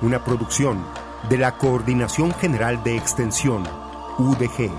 [0.00, 0.84] Una producción
[1.28, 3.64] de la Coordinación General de Extensión,
[4.18, 4.70] UDG.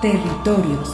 [0.00, 0.92] Territorios.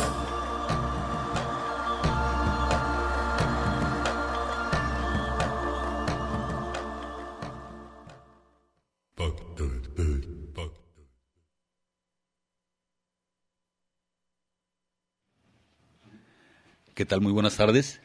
[16.95, 17.21] ¿Qué tal?
[17.21, 18.01] Muy buenas tardes.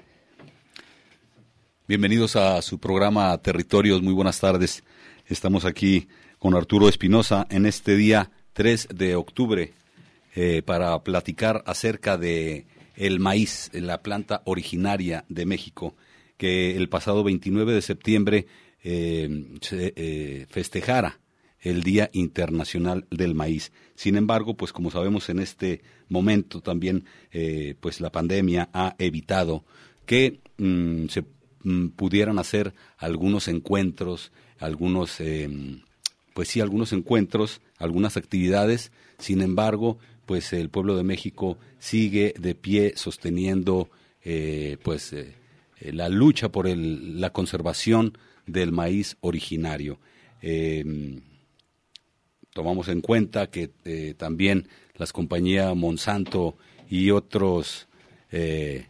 [1.87, 4.01] Bienvenidos a su programa Territorios.
[4.01, 4.83] Muy buenas tardes.
[5.27, 6.07] Estamos aquí
[6.39, 9.71] con Arturo Espinosa en este día 3 de octubre
[10.35, 15.95] eh, para platicar acerca de el maíz, la planta originaria de México,
[16.37, 18.47] que el pasado 29 de septiembre
[18.83, 21.19] eh, se eh, festejara
[21.59, 23.71] el Día Internacional del Maíz.
[23.93, 29.65] Sin embargo, pues como sabemos en este momento también, eh, pues la pandemia ha evitado
[30.07, 31.23] que mm, se
[31.95, 35.49] pudieran hacer algunos encuentros, algunos, eh,
[36.33, 38.91] pues sí, algunos encuentros, algunas actividades.
[39.17, 43.89] Sin embargo, pues el pueblo de México sigue de pie sosteniendo,
[44.23, 45.35] eh, pues eh,
[45.79, 49.99] la lucha por el, la conservación del maíz originario.
[50.41, 51.21] Eh,
[52.53, 56.57] tomamos en cuenta que eh, también las compañías Monsanto
[56.89, 57.87] y otros
[58.31, 58.87] eh,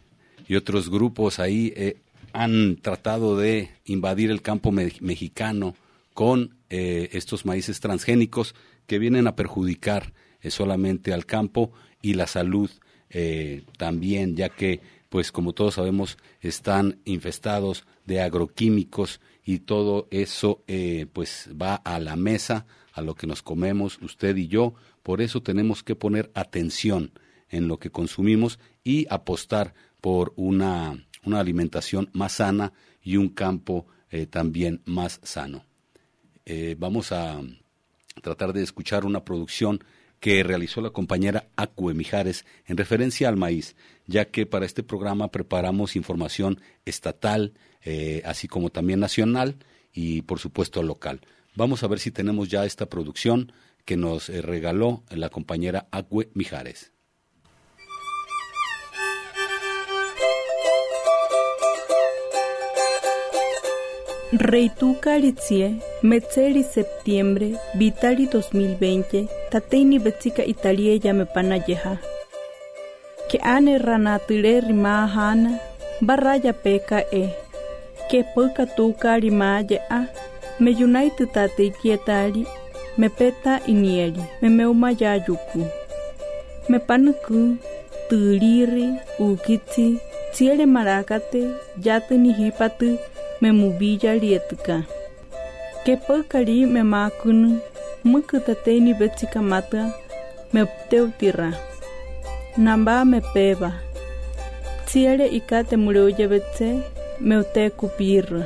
[0.48, 1.98] y otros grupos ahí eh,
[2.36, 5.76] han tratado de invadir el campo me mexicano
[6.14, 8.56] con eh, estos maíces transgénicos
[8.88, 12.70] que vienen a perjudicar eh, solamente al campo y la salud
[13.10, 20.64] eh, también, ya que, pues como todos sabemos, están infestados de agroquímicos y todo eso
[20.68, 24.74] eh, pues va a la mesa a lo que nos comemos usted y yo.
[25.04, 27.12] Por eso tenemos que poner atención
[27.50, 33.88] en lo que consumimos y apostar por una, una alimentación más sana y un campo
[34.10, 35.66] eh, también más sano.
[36.46, 37.42] Eh, vamos a
[38.22, 39.84] tratar de escuchar una producción
[40.20, 43.76] que realizó la compañera Acue Mijares en referencia al maíz,
[44.08, 47.54] ya que para este programa preparamos información estatal,
[47.84, 49.58] eh, así como también nacional
[49.94, 51.22] y por supuesto local.
[51.56, 53.52] Vamos a ver si tenemos ya esta producción
[53.86, 56.95] que nos regaló la compañera Acue Mijares.
[64.38, 71.98] Reitucaritzie, Metzeri septiembre, Vitali 2020, Tateini Betzika Italia Yamepana Yeha.
[73.30, 75.60] Que ane ranatire rima hana,
[76.02, 77.30] barraya peka e.
[78.10, 80.06] Que poka tuka rima a,
[80.60, 82.46] me unite tate kietari,
[82.98, 85.64] me peta inieri, me meuma yayuku.
[86.68, 87.58] Me panuku,
[88.10, 89.98] turiri, ukiti,
[90.34, 93.00] tiele marakate, yate ni hipatu,
[93.46, 94.78] me mubilla rietuka.
[95.84, 97.62] Que păcări me macun,
[98.02, 99.82] mâcâtă teni bețica mată,
[100.52, 101.50] me teu tira.
[102.56, 103.72] Namba me peba.
[104.86, 106.70] Țiere icate mureuye betze,
[107.18, 108.44] me te cupirra.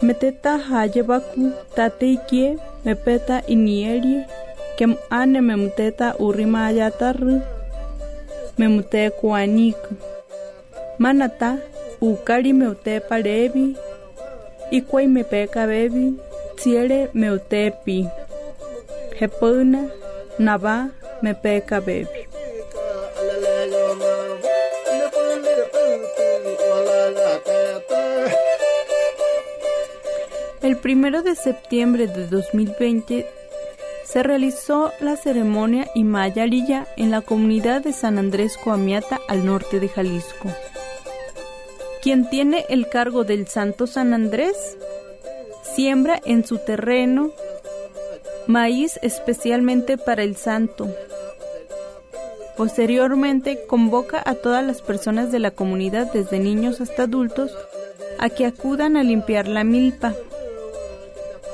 [0.00, 4.26] Me teta haye baku, tate ikie, me peta inieri,
[4.76, 6.16] kem ane me muteta
[6.66, 7.42] ayatarru,
[8.56, 9.92] me mute kuaniku.
[10.96, 11.50] Manata,
[12.00, 13.76] ukari meute parevi,
[14.70, 16.14] ikwai me peka bebi,
[16.56, 17.98] tiere meute pi.
[19.18, 19.90] Hepuna,
[20.38, 20.90] nava
[21.22, 22.28] me peka bebi.
[30.62, 33.26] El primero de septiembre de 2020
[34.04, 39.88] se realizó la ceremonia Imayarilla en la comunidad de San Andrés Coamiata al norte de
[39.88, 40.48] Jalisco.
[42.04, 44.76] Quien tiene el cargo del Santo San Andrés,
[45.62, 47.30] siembra en su terreno
[48.46, 50.94] maíz especialmente para el santo.
[52.58, 57.56] Posteriormente convoca a todas las personas de la comunidad, desde niños hasta adultos,
[58.18, 60.12] a que acudan a limpiar la milpa.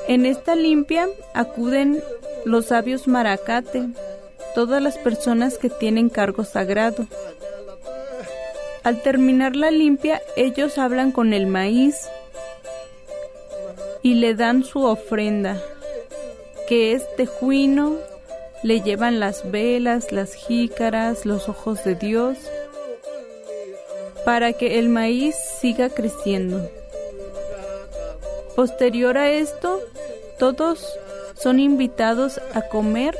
[0.08, 2.02] En esta limpia acuden
[2.44, 3.86] los sabios maracate,
[4.56, 7.06] todas las personas que tienen cargo sagrado.
[8.82, 12.08] Al terminar la limpia, ellos hablan con el maíz
[14.02, 15.60] y le dan su ofrenda,
[16.66, 17.98] que es tejuino,
[18.62, 22.38] le llevan las velas, las jícaras, los ojos de Dios,
[24.24, 26.70] para que el maíz siga creciendo.
[28.56, 29.80] Posterior a esto,
[30.38, 30.98] todos
[31.34, 33.16] son invitados a comer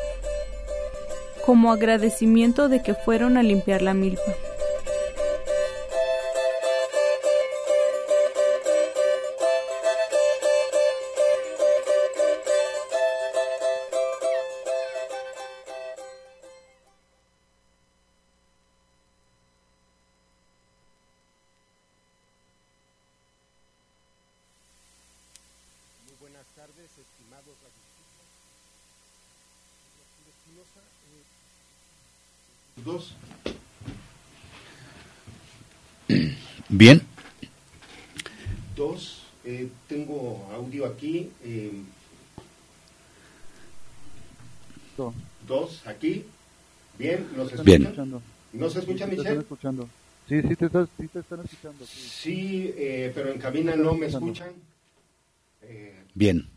[1.44, 4.34] como agradecimiento de que fueron a limpiar la milpa.
[36.80, 37.02] Bien.
[38.74, 41.28] Dos, eh, tengo audio aquí.
[41.44, 41.72] Eh,
[45.46, 46.24] dos, aquí.
[46.98, 47.64] Bien, ¿nos escuchan?
[47.64, 48.22] Bien.
[48.54, 49.16] ¿No se escucha, sí, Michelle?
[49.16, 49.88] Te están escuchando.
[50.26, 51.84] Sí, sí te, estás, sí te están escuchando.
[51.84, 54.48] Sí, Sí, eh, pero en cabina no me escuchan.
[55.60, 56.48] Eh, Bien.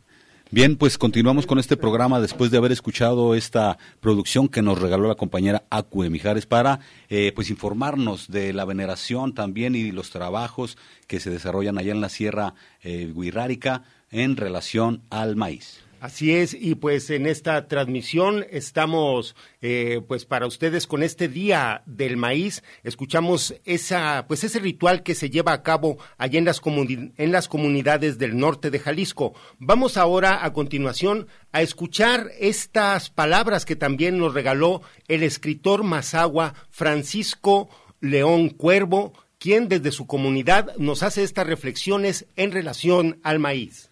[0.53, 5.07] Bien, pues continuamos con este programa después de haber escuchado esta producción que nos regaló
[5.07, 6.79] la compañera Acue Mijares para
[7.09, 10.77] eh, pues informarnos de la veneración también y los trabajos
[11.07, 12.53] que se desarrollan allá en la Sierra
[12.83, 15.79] eh, Guirrárica en relación al maíz.
[16.03, 21.81] Así es, y pues en esta transmisión estamos, eh, pues para ustedes con este día
[21.85, 26.61] del maíz, escuchamos esa, pues ese ritual que se lleva a cabo allá en las,
[26.61, 29.33] comuni- en las comunidades del norte de Jalisco.
[29.59, 36.53] Vamos ahora a continuación a escuchar estas palabras que también nos regaló el escritor mazagua
[36.69, 37.69] Francisco
[38.01, 43.89] León Cuervo, quien desde su comunidad nos hace estas reflexiones en relación al maíz.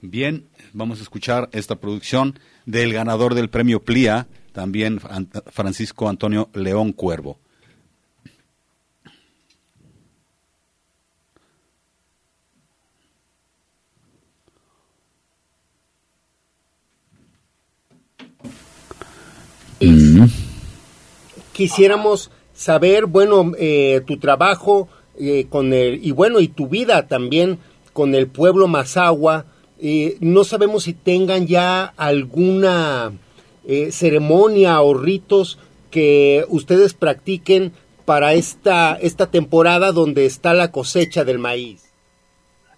[0.00, 0.46] Bien,
[0.78, 6.92] vamos a escuchar esta producción del ganador del premio PLIA, también An- Francisco Antonio León
[6.92, 7.38] Cuervo.
[21.52, 24.88] quisiéramos saber, bueno, eh, tu trabajo
[25.18, 27.58] eh, con el, y bueno, y tu vida también
[27.92, 29.44] con el pueblo Mazagua.
[30.20, 33.12] No sabemos si tengan ya alguna
[33.66, 35.58] eh, ceremonia o ritos
[35.90, 37.72] que ustedes practiquen
[38.06, 41.84] para esta, esta temporada donde está la cosecha del maíz.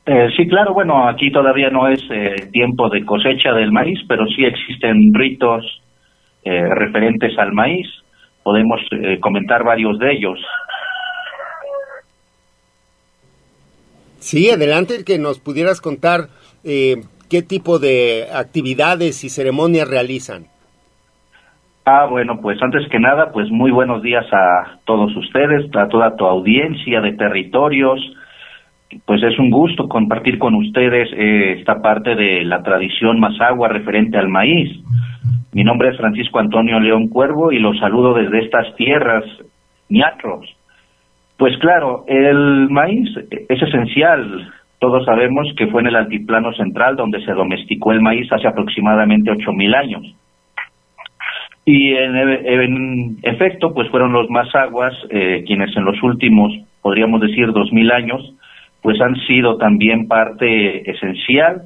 [0.07, 4.27] Eh, sí, claro, bueno, aquí todavía no es eh, tiempo de cosecha del maíz, pero
[4.27, 5.65] sí existen ritos
[6.43, 7.87] eh, referentes al maíz.
[8.43, 10.41] Podemos eh, comentar varios de ellos.
[14.21, 16.29] Sí, adelante, que nos pudieras contar
[16.63, 16.97] eh,
[17.31, 20.45] qué tipo de actividades y ceremonias realizan.
[21.87, 26.17] Ah, bueno, pues antes que nada, pues muy buenos días a todos ustedes, a toda
[26.17, 27.99] tu audiencia de territorios.
[29.07, 34.19] Pues es un gusto compartir con ustedes eh, esta parte de la tradición mazagua referente
[34.19, 34.69] al maíz.
[35.53, 39.25] Mi nombre es Francisco Antonio León Cuervo y los saludo desde estas tierras,
[39.89, 40.60] ñatros.
[41.41, 43.09] Pues claro, el maíz
[43.49, 44.53] es esencial.
[44.79, 49.31] Todos sabemos que fue en el altiplano central donde se domesticó el maíz hace aproximadamente
[49.31, 50.15] 8.000 años.
[51.65, 57.91] Y en, efecto, pues fueron los mazaguas eh, quienes en los últimos, podríamos decir, 2.000
[57.91, 58.35] años,
[58.83, 61.63] pues han sido también parte esencial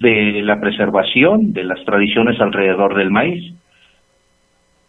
[0.00, 3.54] de la preservación de las tradiciones alrededor del maíz.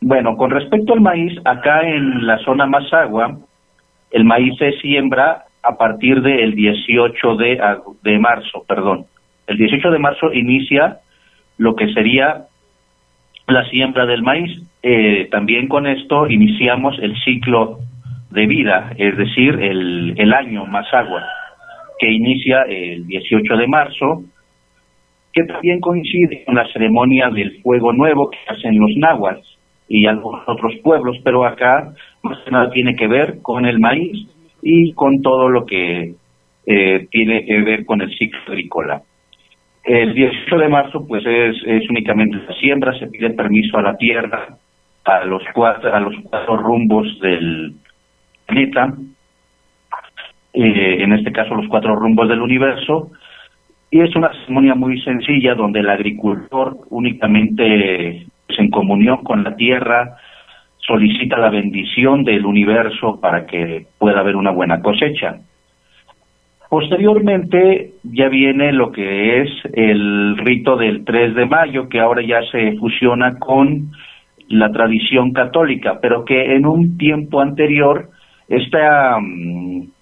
[0.02, 3.38] Bueno, con respecto al maíz, acá en la zona Mazagua,
[4.12, 7.62] el maíz se siembra a partir del 18 de,
[8.04, 9.06] de marzo, perdón.
[9.48, 11.00] El 18 de marzo inicia
[11.58, 12.46] lo que sería
[13.48, 14.62] la siembra del maíz.
[14.82, 17.80] Eh, también con esto iniciamos el ciclo
[18.30, 21.24] de vida, es decir, el, el año Mazagua,
[21.98, 24.24] que inicia el 18 de marzo,
[25.34, 29.42] que también coincide con la ceremonia del fuego nuevo que hacen los náhuatl
[29.88, 34.28] y algunos otros pueblos, pero acá más que nada tiene que ver con el maíz
[34.62, 36.16] y con todo lo que
[36.66, 39.02] eh, tiene que ver con el ciclo agrícola.
[39.84, 44.58] El 18 de marzo, pues es, únicamente la siembra, se pide permiso a la tierra,
[45.06, 47.74] a los cuatro, a los cuatro rumbos del
[48.46, 48.94] planeta,
[50.54, 53.12] eh, en este caso los cuatro rumbos del universo,
[53.90, 59.56] y es una ceremonia muy sencilla donde el agricultor únicamente pues, en comunión con la
[59.56, 60.18] tierra
[60.90, 65.38] solicita la bendición del universo para que pueda haber una buena cosecha.
[66.68, 72.42] Posteriormente ya viene lo que es el rito del 3 de mayo, que ahora ya
[72.52, 73.92] se fusiona con
[74.48, 78.10] la tradición católica, pero que en un tiempo anterior
[78.48, 78.80] este,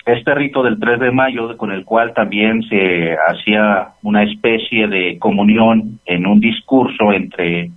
[0.05, 5.19] este rito del 3 de mayo, con el cual también se hacía una especie de
[5.19, 7.71] comunión en un discurso entre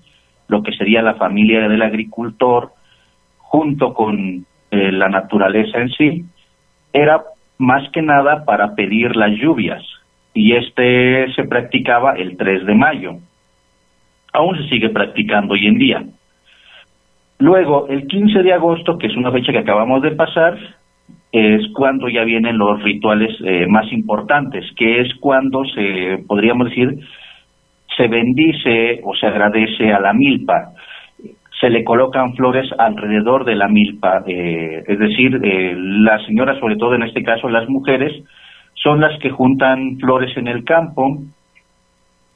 [0.46, 2.70] lo que sería la familia del agricultor
[3.50, 6.24] junto con eh, la naturaleza en sí,
[6.92, 7.20] era
[7.58, 9.82] más que nada para pedir las lluvias
[10.32, 13.16] y este se practicaba el 3 de mayo.
[14.32, 16.04] Aún se sigue practicando hoy en día.
[17.40, 20.56] Luego, el 15 de agosto, que es una fecha que acabamos de pasar,
[21.32, 27.00] es cuando ya vienen los rituales eh, más importantes, que es cuando se, podríamos decir,
[27.96, 30.72] se bendice o se agradece a la milpa
[31.60, 36.76] se le colocan flores alrededor de la milpa, eh, es decir, eh, las señoras, sobre
[36.76, 38.12] todo en este caso las mujeres,
[38.74, 41.18] son las que juntan flores en el campo,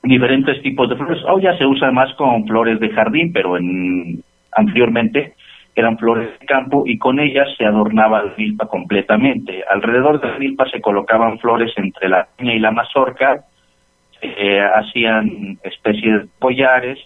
[0.03, 1.23] diferentes tipos de flores.
[1.27, 5.33] Hoy ya se usa más con flores de jardín, pero en, anteriormente
[5.75, 9.65] eran flores de campo y con ellas se adornaba la milpa completamente.
[9.71, 13.45] Alrededor de la milpa se colocaban flores entre la piña y la mazorca,
[14.21, 16.99] eh, hacían especies de collares,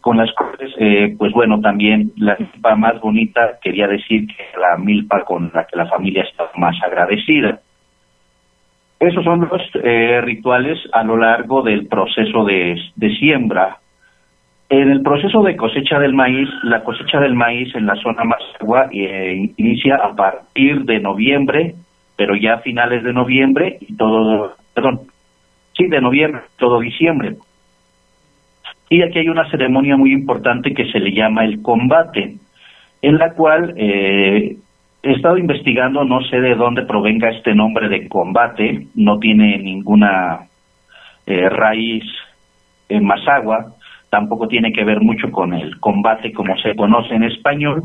[0.00, 4.76] con las cuales, eh, pues bueno, también la milpa más bonita quería decir que la
[4.78, 7.60] milpa con la que la familia está más agradecida.
[8.98, 12.76] Esos son los eh, rituales a lo largo del proceso de,
[13.18, 13.78] siembra.
[14.68, 18.40] En el proceso de cosecha del maíz, la cosecha del maíz en la zona más
[18.60, 21.74] agua eh, inicia a partir de noviembre,
[22.16, 25.00] pero ya a finales de noviembre y todo, perdón,
[25.76, 27.36] sí, de noviembre, todo diciembre.
[28.92, 32.34] Y aquí hay una ceremonia muy importante que se le llama el combate,
[33.00, 34.56] en la cual eh,
[35.04, 40.40] he estado investigando, no sé de dónde provenga este nombre de combate, no tiene ninguna
[41.24, 42.02] eh, raíz
[42.88, 43.74] en Mazagua,
[44.10, 47.84] tampoco tiene que ver mucho con el combate como se conoce en español,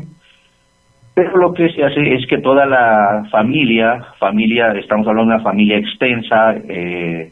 [1.14, 5.44] pero lo que se hace es que toda la familia, familia, estamos hablando de una
[5.44, 7.30] familia extensa, eh,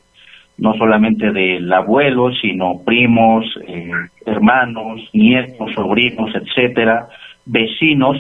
[0.59, 3.91] no solamente del abuelo, sino primos, eh,
[4.25, 7.09] hermanos, nietos, sobrinos, etcétera,
[7.45, 8.17] vecinos,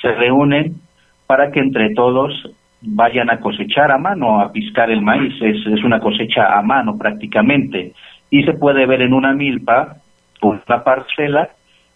[0.00, 0.74] se reúnen
[1.26, 2.32] para que entre todos
[2.80, 5.34] vayan a cosechar a mano, a piscar el maíz.
[5.40, 7.92] Es, es una cosecha a mano prácticamente.
[8.30, 9.96] Y se puede ver en una milpa,
[10.42, 11.48] una parcela,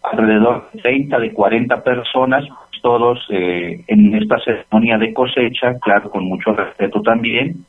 [0.02, 2.44] alrededor de 30, de 40 personas,
[2.82, 7.64] todos eh, en esta ceremonia de cosecha, claro, con mucho respeto también,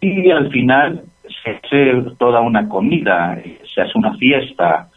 [0.00, 1.02] y al final
[1.42, 3.38] se hace toda una comida,
[3.74, 4.88] se hace una fiesta,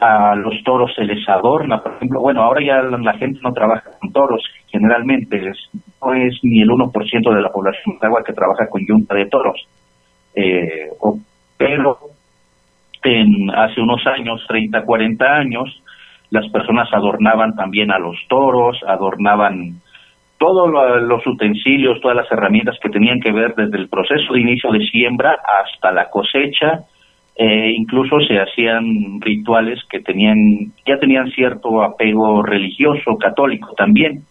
[0.00, 3.90] a los toros se les adorna, por ejemplo, bueno, ahora ya la, gente no trabaja
[3.98, 5.52] con toros, generalmente
[6.02, 9.26] no es ni el 1% de la población de agua que trabaja con yunta de
[9.26, 9.66] toros,
[10.34, 10.90] eh,
[11.56, 11.98] pero
[13.02, 15.82] en, hace unos años, 30, 40 años,
[16.30, 19.80] las personas adornaban también a los toros, adornaban
[20.40, 20.70] todos
[21.02, 24.80] los utensilios, todas las herramientas que tenían que ver desde el proceso de inicio de
[24.86, 26.80] siembra hasta la cosecha,
[27.36, 34.22] eh, incluso se hacían rituales que tenían, ya tenían cierto apego religioso, católico también,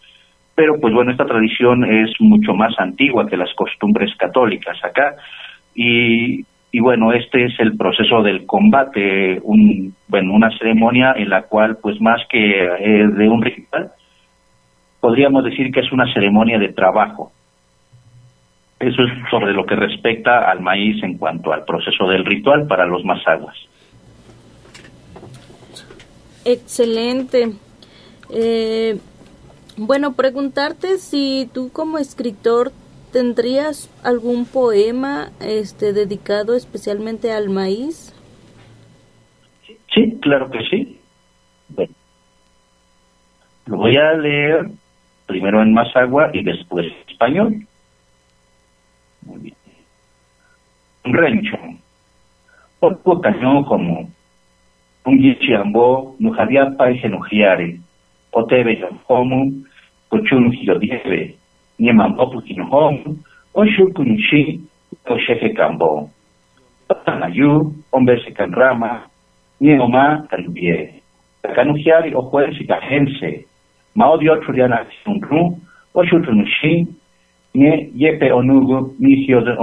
[0.55, 5.13] pero pues bueno, esta tradición es mucho más antigua que las costumbres católicas acá,
[5.75, 11.43] y, y bueno, este es el proceso del combate, un, bueno, una ceremonia en la
[11.43, 13.91] cual pues más que eh, de un ritual,
[14.99, 17.31] podríamos decir que es una ceremonia de trabajo.
[18.79, 22.85] Eso es sobre lo que respecta al maíz en cuanto al proceso del ritual para
[22.85, 23.55] los masaguas.
[26.45, 27.53] Excelente.
[28.31, 28.97] Eh,
[29.75, 32.71] bueno, preguntarte si tú como escritor
[33.11, 38.15] tendrías algún poema este dedicado especialmente al maíz.
[39.93, 40.99] Sí, claro que sí.
[41.69, 41.93] Bueno,
[43.65, 44.69] lo voy a leer
[45.29, 47.53] primero en Masagua y después español.
[49.21, 49.55] Muy bien.
[51.05, 51.57] Un rencho.
[52.79, 54.09] Otro cañón como
[55.05, 57.77] un yichiambo, nujadiapa y genujiare,
[58.31, 59.51] otebe como
[60.09, 61.35] cochun dieve,
[61.77, 62.31] ni mambo
[62.71, 63.17] hong,
[63.53, 64.67] o shukunshi,
[65.05, 66.09] o sheje cambo.
[67.05, 69.07] Tanayu, hombre se canrama,
[69.59, 71.03] ni oma talubie.
[71.55, 72.57] Kanujiari o juez
[78.97, 79.57] misio de.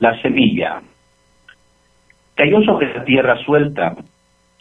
[0.00, 0.82] La semilla.
[2.34, 3.96] Cayó sobre la tierra suelta,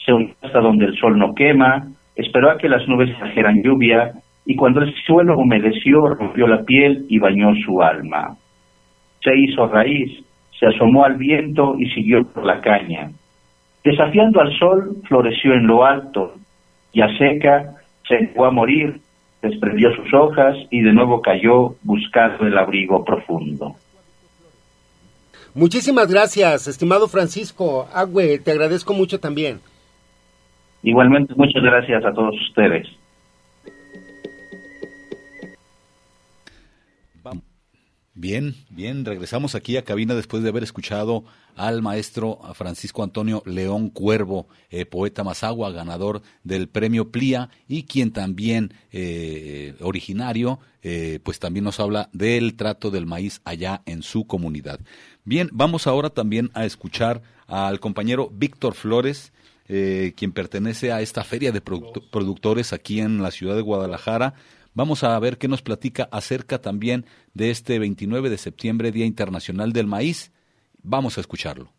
[0.03, 4.13] se hundió hasta donde el sol no quema, esperó a que las nubes trajeran lluvia,
[4.45, 8.37] y cuando el suelo humedeció, rompió la piel y bañó su alma.
[9.21, 10.23] Se hizo raíz,
[10.59, 13.11] se asomó al viento y siguió por la caña.
[13.83, 16.33] Desafiando al sol, floreció en lo alto,
[16.93, 17.75] ya seca,
[18.07, 18.99] se fue a morir,
[19.41, 23.75] desprendió sus hojas y de nuevo cayó buscando el abrigo profundo.
[25.53, 29.59] Muchísimas gracias, estimado Francisco Agüe, te agradezco mucho también.
[30.83, 32.87] Igualmente, muchas gracias a todos ustedes.
[38.19, 41.23] Bien, bien, regresamos aquí a cabina después de haber escuchado
[41.55, 48.11] al maestro Francisco Antonio León Cuervo, eh, poeta Mazagua, ganador del premio Plia y quien
[48.11, 54.25] también, eh, originario, eh, pues también nos habla del trato del maíz allá en su
[54.25, 54.79] comunidad.
[55.23, 59.31] Bien, vamos ahora también a escuchar al compañero Víctor Flores,
[59.67, 64.33] quien pertenece a esta feria de productores aquí en la ciudad de Guadalajara.
[64.77, 69.73] Vamos a ver qué nos platica acerca también de este 29 de septiembre, Día Internacional
[69.73, 70.31] del Maíz.
[70.83, 71.71] Vamos a escucharlo.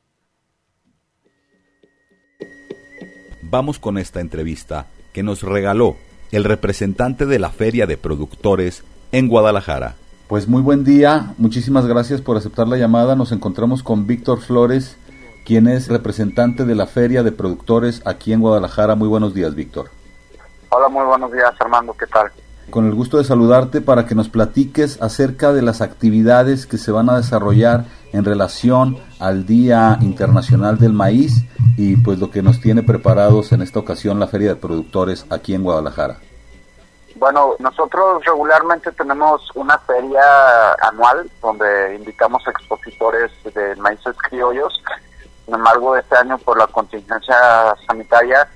[3.41, 5.95] Vamos con esta entrevista que nos regaló
[6.33, 9.95] el representante de la Feria de Productores en Guadalajara.
[10.27, 13.15] Pues muy buen día, muchísimas gracias por aceptar la llamada.
[13.15, 14.97] Nos encontramos con Víctor Flores,
[15.47, 18.97] quien es representante de la Feria de Productores aquí en Guadalajara.
[18.97, 19.89] Muy buenos días, Víctor.
[20.71, 21.93] Hola, muy buenos días, Armando.
[21.93, 22.33] ¿Qué tal?
[22.71, 26.93] Con el gusto de saludarte para que nos platiques acerca de las actividades que se
[26.93, 31.45] van a desarrollar en relación al Día Internacional del Maíz
[31.77, 35.55] y pues lo que nos tiene preparados en esta ocasión la Feria de Productores aquí
[35.55, 36.19] en Guadalajara.
[37.17, 44.81] Bueno, nosotros regularmente tenemos una feria anual donde invitamos expositores de maíces criollos.
[45.45, 47.37] Sin embargo, este año por la contingencia
[47.87, 48.49] sanitaria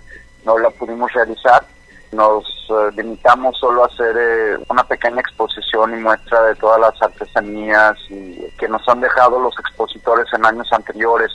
[0.44, 1.64] no la pudimos realizar
[2.12, 7.02] nos eh, limitamos solo a hacer eh, una pequeña exposición y muestra de todas las
[7.02, 11.32] artesanías y, que nos han dejado los expositores en años anteriores.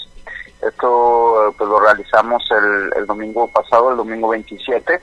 [0.61, 5.01] Esto eh, pues lo realizamos el, el, domingo pasado, el domingo 27,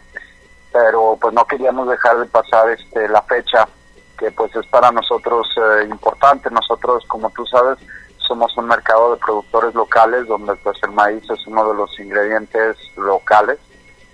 [0.72, 3.68] pero pues no queríamos dejar de pasar este la fecha
[4.16, 5.48] que pues es para nosotros
[5.84, 6.50] importante.
[6.50, 7.78] Nosotros, como tú sabes,
[8.16, 12.76] somos un mercado de productores locales donde pues el maíz es uno de los ingredientes
[12.96, 13.58] locales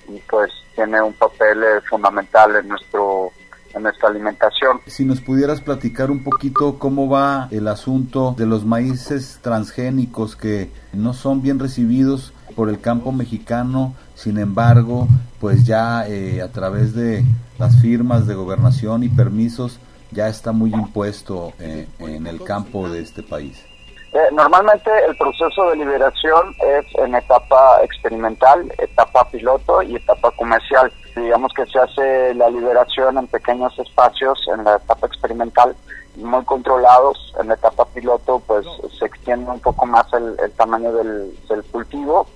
[0.08, 3.32] y pues tiene un papel eh, fundamental en nuestro
[3.72, 4.80] en nuestra alimentación.
[4.86, 10.72] Si nos pudieras platicar un poquito cómo va el asunto de los maíces transgénicos que
[10.92, 15.06] no son bien recibidos por el campo mexicano, sin embargo,
[15.38, 17.24] pues ya eh, a través de
[17.58, 19.78] las firmas de gobernación y permisos
[20.10, 23.69] ya está muy impuesto eh, en el campo de este país.
[24.12, 30.92] Eh, normalmente el proceso de liberación es en etapa experimental, etapa piloto y etapa comercial.
[31.14, 35.76] Digamos que se hace la liberación en pequeños espacios en la etapa experimental,
[36.16, 37.34] muy controlados.
[37.40, 38.66] En la etapa piloto pues
[38.98, 41.32] se extiende un poco más el, tamaño del,
[41.70, 42.26] cultivo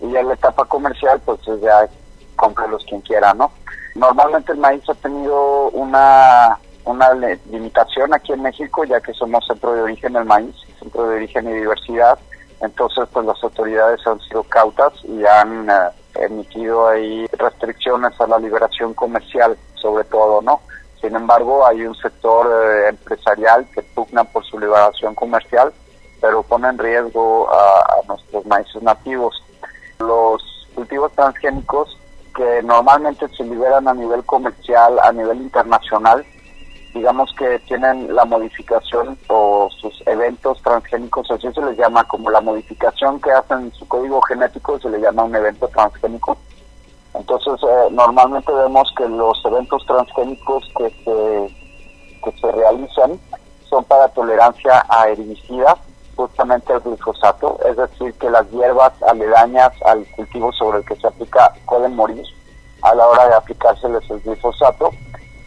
[0.00, 1.88] y en la etapa comercial pues ya
[2.68, 3.50] los quien quiera, ¿no?
[3.94, 7.12] Normalmente el maíz ha tenido una una
[7.50, 11.48] limitación aquí en México, ya que somos centro de origen del maíz, centro de origen
[11.48, 12.18] y diversidad.
[12.60, 15.74] Entonces, pues las autoridades han sido cautas y han eh,
[16.14, 20.60] emitido ahí restricciones a la liberación comercial, sobre todo, ¿no?
[21.00, 25.72] Sin embargo, hay un sector eh, empresarial que pugna por su liberación comercial,
[26.20, 29.42] pero pone en riesgo a, a nuestros maíces nativos.
[29.98, 31.98] Los cultivos transgénicos
[32.34, 36.24] que normalmente se liberan a nivel comercial, a nivel internacional,
[36.94, 42.40] digamos que tienen la modificación o sus eventos transgénicos, así se les llama como la
[42.40, 46.38] modificación que hacen su código genético, se le llama un evento transgénico.
[47.12, 51.54] Entonces, eh, normalmente vemos que los eventos transgénicos que se,
[52.24, 53.18] que se realizan
[53.68, 55.74] son para tolerancia a herbicidas,
[56.14, 61.08] justamente el glifosato, es decir, que las hierbas aledañas al cultivo sobre el que se
[61.08, 62.24] aplica pueden morir
[62.82, 64.90] a la hora de aplicárseles el glifosato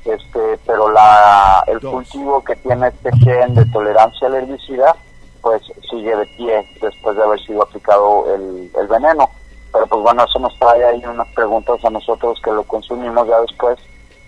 [0.07, 4.95] este, pero la, el cultivo que tiene este gen de tolerancia al herbicida,
[5.41, 9.29] pues sigue de pie después de haber sido aplicado el, el veneno.
[9.71, 13.39] Pero pues bueno, eso nos trae ahí unas preguntas a nosotros que lo consumimos ya
[13.41, 13.77] después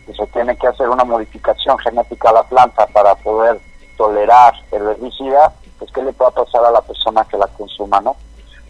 [0.05, 3.59] que se tiene que hacer una modificación genética a la planta para poder
[3.97, 8.15] tolerar el herbicida, pues qué le puede pasar a la persona que la consuma, ¿no?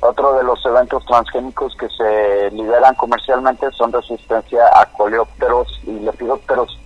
[0.01, 6.79] Otro de los eventos transgénicos que se liberan comercialmente son resistencia a coleópteros y lepidópteros,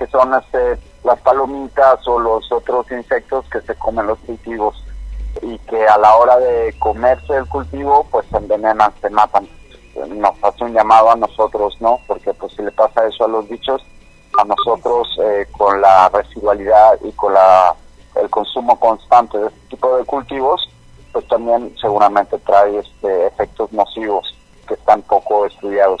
[0.00, 4.82] que son este, las palomitas o los otros insectos que se comen los cultivos
[5.42, 9.46] y que a la hora de comerse el cultivo pues se envenenan, se matan.
[10.08, 11.98] Nos hace un llamado a nosotros, ¿no?
[12.06, 13.84] Porque pues si le pasa eso a los bichos,
[14.40, 17.74] a nosotros eh, con la residualidad y con la
[18.16, 20.66] el consumo constante de este tipo de cultivos,
[21.12, 24.34] pues también seguramente trae este efectos nocivos
[24.66, 26.00] que están poco estudiados.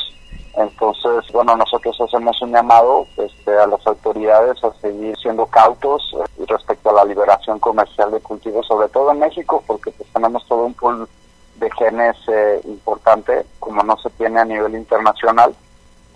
[0.56, 6.44] Entonces, bueno, nosotros hacemos un llamado este, a las autoridades a seguir siendo cautos eh,
[6.48, 10.64] respecto a la liberación comercial de cultivos, sobre todo en México, porque pues, tenemos todo
[10.66, 11.08] un pool
[11.56, 15.54] de genes eh, importante, como no se tiene a nivel internacional,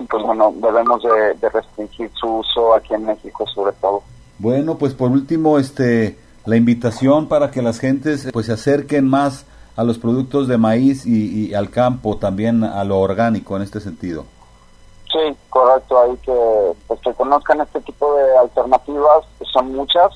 [0.00, 4.02] y pues bueno, debemos de, de restringir su uso aquí en México sobre todo.
[4.38, 9.46] Bueno, pues por último, este, la invitación para que las gentes pues se acerquen más
[9.76, 13.80] a los productos de maíz y, y, al campo, también a lo orgánico en este
[13.80, 14.24] sentido.
[15.10, 20.12] Sí, correcto, hay que, pues, que conozcan este tipo de alternativas, que son muchas,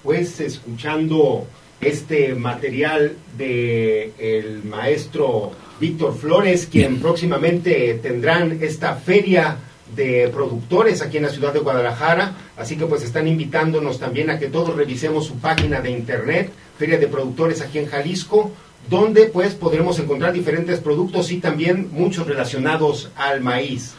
[0.03, 1.47] pues escuchando
[1.81, 9.57] este material de el maestro Víctor Flores, quien próximamente tendrán esta feria
[9.95, 14.39] de productores aquí en la ciudad de Guadalajara, así que pues están invitándonos también a
[14.39, 18.51] que todos revisemos su página de internet, Feria de Productores aquí en Jalisco,
[18.89, 23.93] donde pues podremos encontrar diferentes productos y también muchos relacionados al maíz.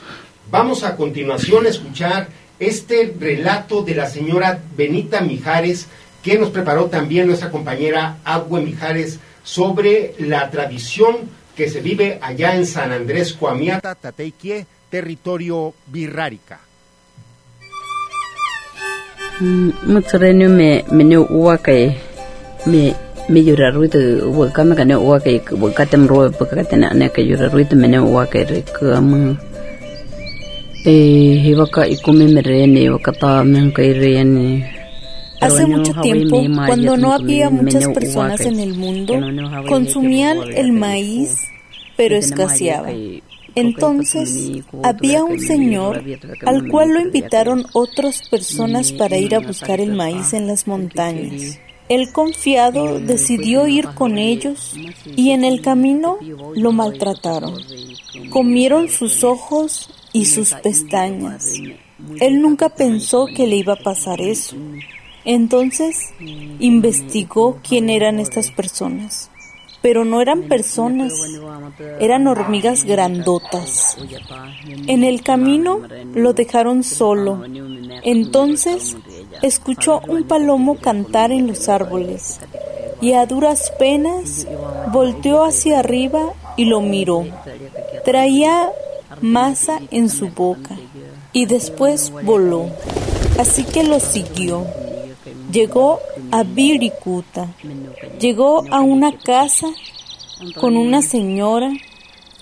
[0.51, 5.87] Vamos a continuación a escuchar este relato de la señora Benita Mijares,
[6.23, 11.17] que nos preparó también nuestra compañera Agüe Mijares sobre la tradición
[11.57, 16.61] que se vive allá en San Andrés Coamiata, Tateiquie, territorio birrárica.
[19.41, 22.95] Mutsurenio me me me
[35.41, 39.19] Hace mucho tiempo, cuando no había muchas personas en el mundo,
[39.67, 41.39] consumían el maíz,
[41.97, 42.91] pero escaseaba.
[43.55, 46.03] Entonces había un señor
[46.45, 51.59] al cual lo invitaron otras personas para ir a buscar el maíz en las montañas.
[51.89, 54.75] El confiado decidió ir con ellos
[55.17, 56.19] y en el camino
[56.55, 57.55] lo maltrataron.
[58.31, 61.61] Comieron sus ojos y sus pestañas.
[62.21, 64.57] Él nunca pensó que le iba a pasar eso.
[65.25, 66.15] Entonces
[66.61, 69.31] investigó quién eran estas personas.
[69.83, 71.13] Pero no eran personas,
[72.01, 73.99] eran hormigas grandotas.
[74.87, 75.81] En el camino
[76.15, 77.45] lo dejaron solo.
[78.03, 78.97] Entonces
[79.43, 82.41] escuchó un palomo cantar en los árboles
[83.03, 84.47] y a duras penas
[84.93, 87.27] volteó hacia arriba y lo miró.
[88.05, 88.71] Traía
[89.21, 90.77] masa en su boca
[91.33, 92.71] y después voló.
[93.39, 94.67] Así que lo siguió.
[95.51, 96.01] Llegó
[96.31, 97.49] a Viricuta.
[98.21, 99.69] Llegó a una casa
[100.61, 101.71] con una señora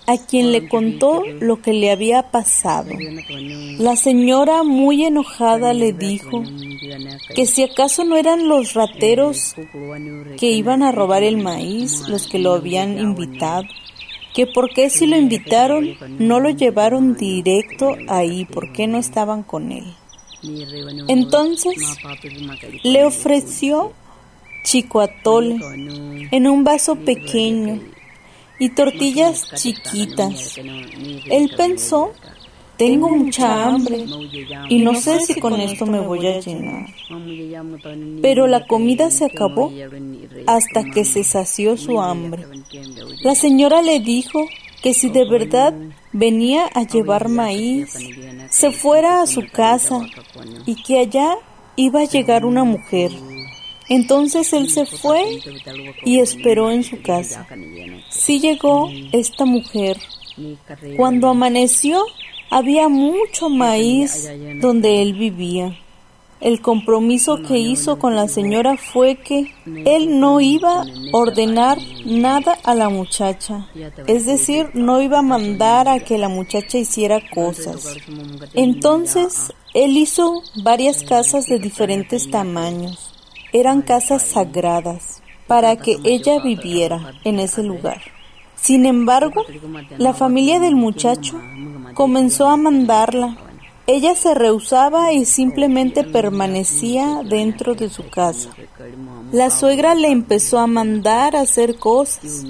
[0.07, 2.91] a quien le contó lo que le había pasado.
[3.79, 6.43] La señora, muy enojada, le dijo
[7.35, 9.55] que si acaso no eran los rateros
[10.39, 13.65] que iban a robar el maíz los que lo habían invitado,
[14.35, 19.43] que por qué si lo invitaron no lo llevaron directo ahí, por qué no estaban
[19.43, 19.85] con él.
[21.09, 21.75] Entonces
[22.83, 23.93] le ofreció
[24.65, 25.59] chicoatole
[26.31, 27.81] en un vaso pequeño
[28.59, 30.57] y tortillas chiquitas.
[30.57, 32.13] Él pensó
[32.83, 34.05] tengo mucha hambre
[34.69, 36.87] y no sé si con esto me voy a llenar.
[38.21, 39.73] Pero la comida se acabó
[40.49, 42.45] hasta que se sació su hambre.
[43.23, 44.47] La señora le dijo
[44.83, 45.73] que si de verdad
[46.13, 47.97] venía a llevar maíz,
[48.51, 50.01] se fuera a su casa
[50.67, 51.37] y que allá
[51.77, 53.13] iba a llegar una mujer.
[53.89, 55.39] Entonces él se fue
[56.05, 57.47] y esperó en su casa.
[58.09, 59.99] Sí llegó esta mujer.
[60.97, 62.05] Cuando amaneció,
[62.53, 65.75] había mucho maíz donde él vivía.
[66.39, 72.59] El compromiso que hizo con la señora fue que él no iba a ordenar nada
[72.65, 73.69] a la muchacha,
[74.07, 77.97] es decir, no iba a mandar a que la muchacha hiciera cosas.
[78.55, 83.15] Entonces, él hizo varias casas de diferentes tamaños.
[83.53, 88.03] Eran casas sagradas para que ella viviera en ese lugar.
[88.63, 89.45] Sin embargo,
[89.99, 91.39] la familia del muchacho
[91.95, 93.37] comenzó a mandarla
[93.87, 98.51] ella se rehusaba y simplemente permanecía dentro de su casa.
[99.33, 102.45] La suegra le empezó a mandar a hacer cosas.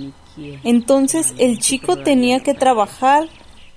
[0.62, 3.28] Entonces el chico tenía que trabajar.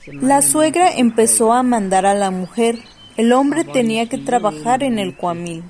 [0.05, 2.79] La suegra empezó a mandar a la mujer.
[3.15, 5.63] El hombre tenía que trabajar en el cuamil.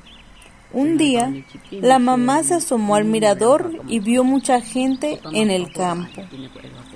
[0.76, 1.34] Un día,
[1.72, 6.22] la mamá se asomó al mirador y vio mucha gente en el campo.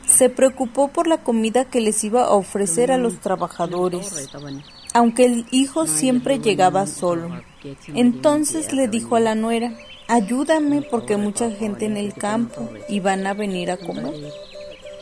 [0.06, 4.30] Se preocupó por la comida que les iba a ofrecer a los trabajadores
[4.94, 7.42] aunque el hijo siempre llegaba solo.
[7.94, 9.74] Entonces le dijo a la nuera,
[10.08, 14.13] ayúdame porque mucha gente en el campo y van a venir a comer.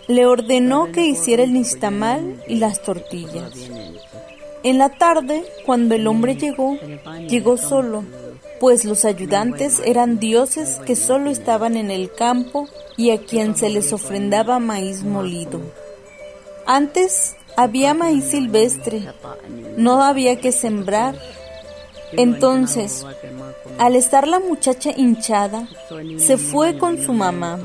[0.07, 3.53] Le ordenó que hiciera el nistamal y las tortillas.
[4.63, 6.77] En la tarde, cuando el hombre llegó,
[7.29, 8.03] llegó solo,
[8.59, 13.69] pues los ayudantes eran dioses que solo estaban en el campo y a quien se
[13.69, 15.61] les ofrendaba maíz molido.
[16.65, 19.07] Antes había maíz silvestre,
[19.77, 21.15] no había que sembrar.
[22.11, 23.05] Entonces,
[23.77, 25.67] al estar la muchacha hinchada,
[26.17, 27.59] se fue con su mamá.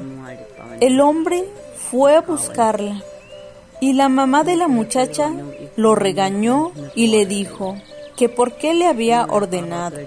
[0.81, 1.44] El hombre
[1.90, 3.02] fue a buscarla
[3.81, 5.31] y la mamá de la muchacha
[5.76, 7.76] lo regañó y le dijo
[8.16, 9.98] que por qué le había ordenado.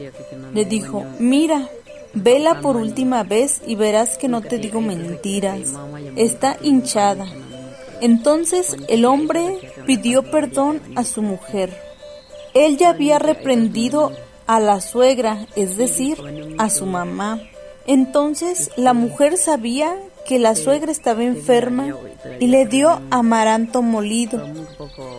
[0.54, 1.70] Le dijo, mira,
[2.14, 5.74] vela por última vez y verás que no te digo mentiras.
[6.16, 7.26] Está hinchada.
[8.02, 11.78] Entonces el hombre pidió perdón a su mujer.
[12.54, 14.12] Él ya había reprendido
[14.48, 16.18] a la suegra, es decir,
[16.58, 17.42] a su mamá.
[17.88, 21.88] Entonces la mujer sabía que la suegra estaba enferma
[22.40, 24.42] y le dio amaranto molido.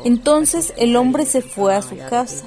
[0.04, 2.44] Entonces el hombre se fue a su casa.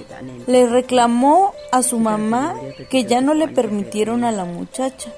[0.48, 2.56] Le reclamó a su mamá
[2.90, 5.12] que ya no le permitieron a la muchacha.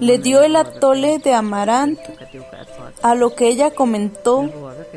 [0.00, 2.12] Le dio el atole de amaranto,
[3.02, 4.50] a lo que ella comentó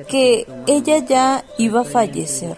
[0.08, 2.58] que ella ya iba a fallecer.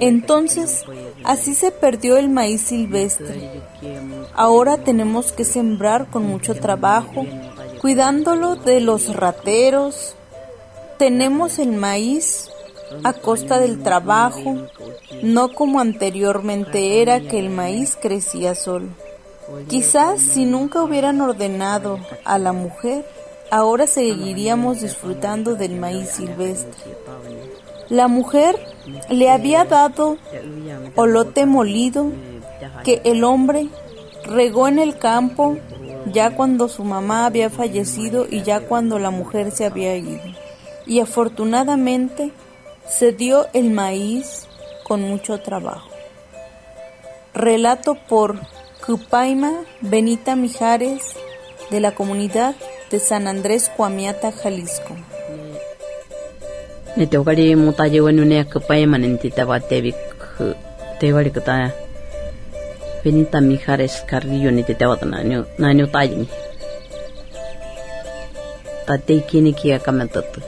[0.00, 0.84] Entonces,
[1.24, 3.62] así se perdió el maíz silvestre.
[4.34, 7.26] Ahora tenemos que sembrar con mucho trabajo,
[7.82, 10.14] cuidándolo de los rateros.
[10.98, 12.48] Tenemos el maíz
[13.02, 14.68] a costa del trabajo,
[15.24, 18.90] no como anteriormente era que el maíz crecía solo.
[19.68, 23.04] Quizás si nunca hubieran ordenado a la mujer,
[23.50, 26.96] ahora seguiríamos disfrutando del maíz silvestre.
[27.88, 28.56] La mujer
[29.10, 30.18] le había dado
[30.94, 32.12] olote molido
[32.84, 33.68] que el hombre
[34.24, 35.58] regó en el campo
[36.06, 40.20] ya cuando su mamá había fallecido y ya cuando la mujer se había ido.
[40.86, 42.32] Y afortunadamente
[42.88, 44.46] se dio el maíz
[44.84, 45.88] con mucho trabajo.
[47.34, 48.40] Relato por
[48.84, 51.14] Cupaima Benita Mijares
[51.70, 52.54] de la comunidad
[52.90, 54.96] de San Andrés Cuamiata, Jalisco.
[61.40, 61.82] te
[63.04, 66.28] Benita Mijares Carrillo ni te tawata na nyo na nyo tayi
[68.86, 70.40] ta te kini kia kamentatu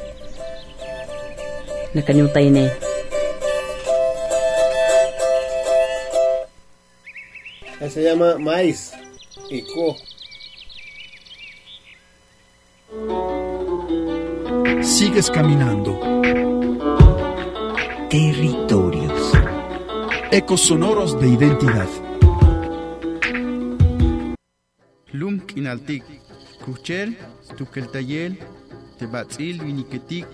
[1.95, 2.71] na kanyo tayi ne
[7.91, 8.93] Se llama maíz
[9.51, 9.95] y co.
[14.83, 16.01] Sigues caminando.
[18.09, 19.33] Territorios.
[20.31, 21.89] Ecos sonoros de identidad.
[25.15, 26.03] Lum kinaltik.
[26.65, 27.15] Kuchel,
[27.57, 28.35] tukeltayel,
[28.99, 30.27] tebatzil viniketik,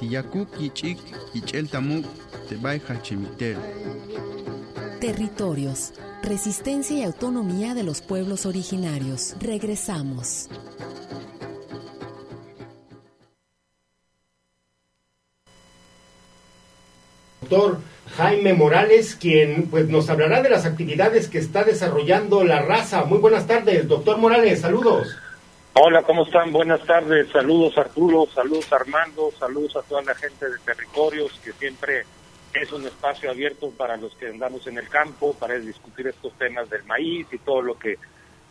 [0.00, 0.98] tiyakuk yichik,
[1.34, 2.04] yichel tamuk,
[2.48, 3.56] tebay hachemitel.
[5.00, 5.92] Territorios.
[6.22, 9.36] Resistencia y autonomía de los pueblos originarios.
[9.38, 10.48] Regresamos.
[17.48, 17.78] doctor
[18.16, 23.04] Jaime Morales, quien pues nos hablará de las actividades que está desarrollando la raza.
[23.04, 25.14] Muy buenas tardes, doctor Morales, saludos.
[25.74, 26.50] Hola, ¿cómo están?
[26.50, 32.04] Buenas tardes, saludos Arturo, saludos Armando, saludos a toda la gente de territorios, que siempre
[32.54, 36.70] es un espacio abierto para los que andamos en el campo, para discutir estos temas
[36.70, 37.96] del maíz y todo lo que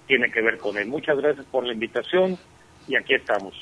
[0.05, 0.87] tiene que ver con él.
[0.87, 2.37] Muchas gracias por la invitación
[2.87, 3.55] y aquí estamos.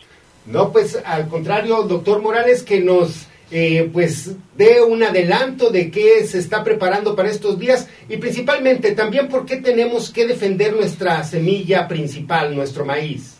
[0.45, 6.23] No, pues al contrario, doctor Morales, que nos eh, pues dé un adelanto de qué
[6.25, 11.23] se está preparando para estos días y principalmente también por qué tenemos que defender nuestra
[11.23, 13.39] semilla principal, nuestro maíz.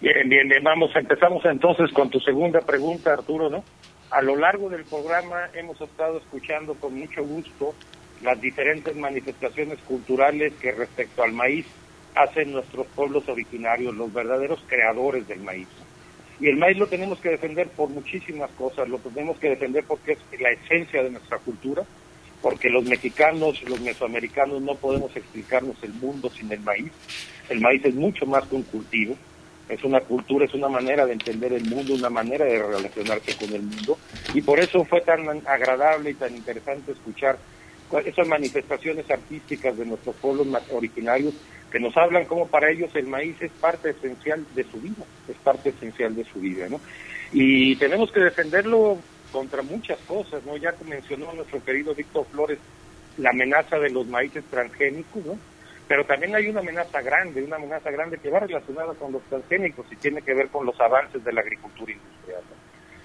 [0.00, 3.64] Bien, bien, bien, vamos, empezamos entonces con tu segunda pregunta, Arturo, ¿no?
[4.10, 7.74] A lo largo del programa hemos estado escuchando con mucho gusto
[8.22, 11.66] las diferentes manifestaciones culturales que respecto al maíz
[12.14, 15.68] hacen nuestros pueblos originarios, los verdaderos creadores del maíz.
[16.40, 20.12] Y el maíz lo tenemos que defender por muchísimas cosas, lo tenemos que defender porque
[20.12, 21.84] es la esencia de nuestra cultura,
[22.42, 26.92] porque los mexicanos, los mesoamericanos no podemos explicarnos el mundo sin el maíz.
[27.48, 29.16] El maíz es mucho más que un cultivo,
[29.68, 33.54] es una cultura, es una manera de entender el mundo, una manera de relacionarse con
[33.54, 33.98] el mundo.
[34.34, 37.38] Y por eso fue tan agradable y tan interesante escuchar
[38.04, 41.34] esas manifestaciones artísticas de nuestros pueblos originarios
[41.70, 45.36] que nos hablan como para ellos el maíz es parte esencial de su vida, es
[45.36, 46.80] parte esencial de su vida, ¿no?
[47.32, 48.98] Y tenemos que defenderlo
[49.32, 50.56] contra muchas cosas, ¿no?
[50.56, 52.58] Ya mencionó nuestro querido Víctor Flores
[53.18, 55.38] la amenaza de los maíces transgénicos, ¿no?
[55.86, 59.86] Pero también hay una amenaza grande, una amenaza grande que va relacionada con los transgénicos
[59.90, 62.42] y tiene que ver con los avances de la agricultura industrial.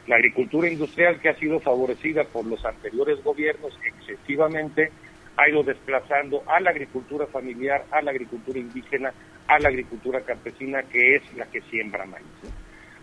[0.10, 4.90] La agricultura industrial que ha sido favorecida por los anteriores gobiernos excesivamente
[5.38, 9.14] ha ido desplazando a la agricultura familiar, a la agricultura indígena,
[9.48, 12.26] a la agricultura campesina, que es la que siembra maíz.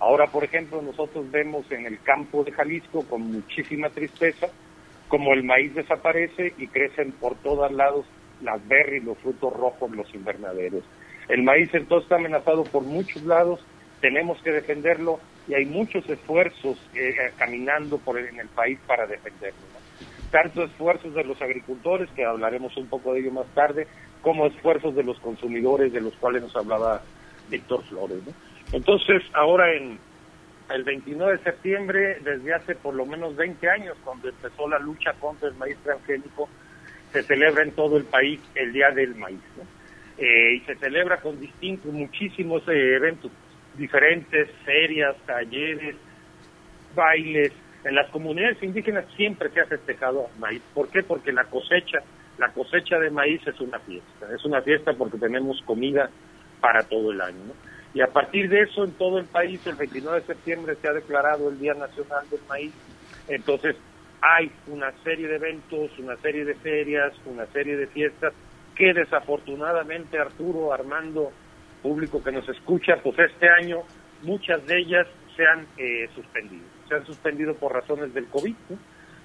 [0.01, 4.49] Ahora, por ejemplo, nosotros vemos en el campo de Jalisco con muchísima tristeza
[5.07, 8.05] como el maíz desaparece y crecen por todos lados
[8.43, 10.83] las berries, los frutos rojos, los invernaderos.
[11.29, 13.65] El maíz entonces está amenazado por muchos lados,
[14.01, 19.77] tenemos que defenderlo y hay muchos esfuerzos eh, caminando por en el país para defenderlo
[20.31, 23.87] tanto esfuerzos de los agricultores, que hablaremos un poco de ello más tarde,
[24.23, 27.03] como esfuerzos de los consumidores, de los cuales nos hablaba
[27.49, 28.19] Víctor Flores.
[28.73, 29.99] Entonces, ahora en
[30.71, 35.13] el 29 de septiembre, desde hace por lo menos 20 años, cuando empezó la lucha
[35.15, 36.49] contra el maíz transgénico,
[37.13, 39.41] se celebra en todo el país el Día del Maíz.
[40.19, 43.31] Eh, y se celebra con distintos, muchísimos eh, eventos
[43.77, 45.97] diferentes, ferias, talleres,
[46.95, 47.53] bailes,
[47.85, 50.61] en las comunidades indígenas siempre se ha festejado maíz.
[50.75, 51.05] ¿Por qué?
[51.05, 51.99] Porque la cosecha,
[52.37, 54.27] la cosecha de maíz es una fiesta.
[54.35, 56.11] Es una fiesta porque tenemos comida
[56.61, 57.53] para todo el año.
[57.95, 60.93] Y a partir de eso, en todo el país, el 29 de septiembre se ha
[60.93, 62.73] declarado el Día Nacional del Maíz.
[63.29, 63.77] Entonces,
[64.21, 68.33] hay una serie de eventos, una serie de ferias, una serie de fiestas
[68.75, 71.31] que desafortunadamente Arturo, Armando,
[71.87, 73.83] público que nos escucha, pues este año
[74.23, 78.55] muchas de ellas se han eh, suspendido se han suspendido por razones del COVID.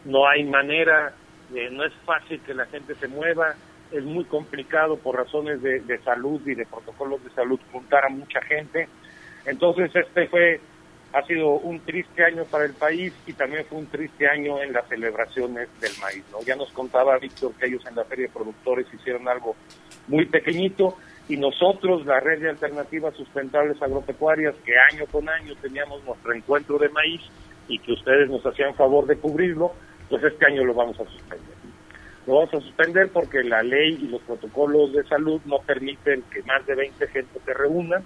[0.06, 1.14] No, hay manera,
[1.54, 3.56] eh, no es fácil que la gente se mueva,
[3.92, 8.42] es muy complicado por razones de, salud y de protocolos de salud juntar a mucha
[8.42, 8.88] gente.
[9.46, 10.62] Entonces este fue,
[11.14, 14.72] ha sido un triste año para el país y también fue un triste año en
[14.72, 16.24] las celebraciones del maíz.
[16.32, 16.42] ¿no?
[16.42, 19.56] Ya nos contaba Víctor que ellos en la Feria de Productores hicieron algo
[20.08, 20.98] muy pequeñito
[21.30, 26.78] y nosotros, la red de alternativas sustentables agropecuarias, que año con año teníamos nuestro encuentro
[26.78, 27.22] de maíz,
[27.68, 29.74] y que ustedes nos hacían favor de cubrirlo,
[30.10, 31.56] pues este año lo vamos a suspender.
[32.28, 36.44] Lo vamos a suspender porque la ley y los protocolos de salud no permiten que
[36.44, 38.04] más de 20 gente se reúnan.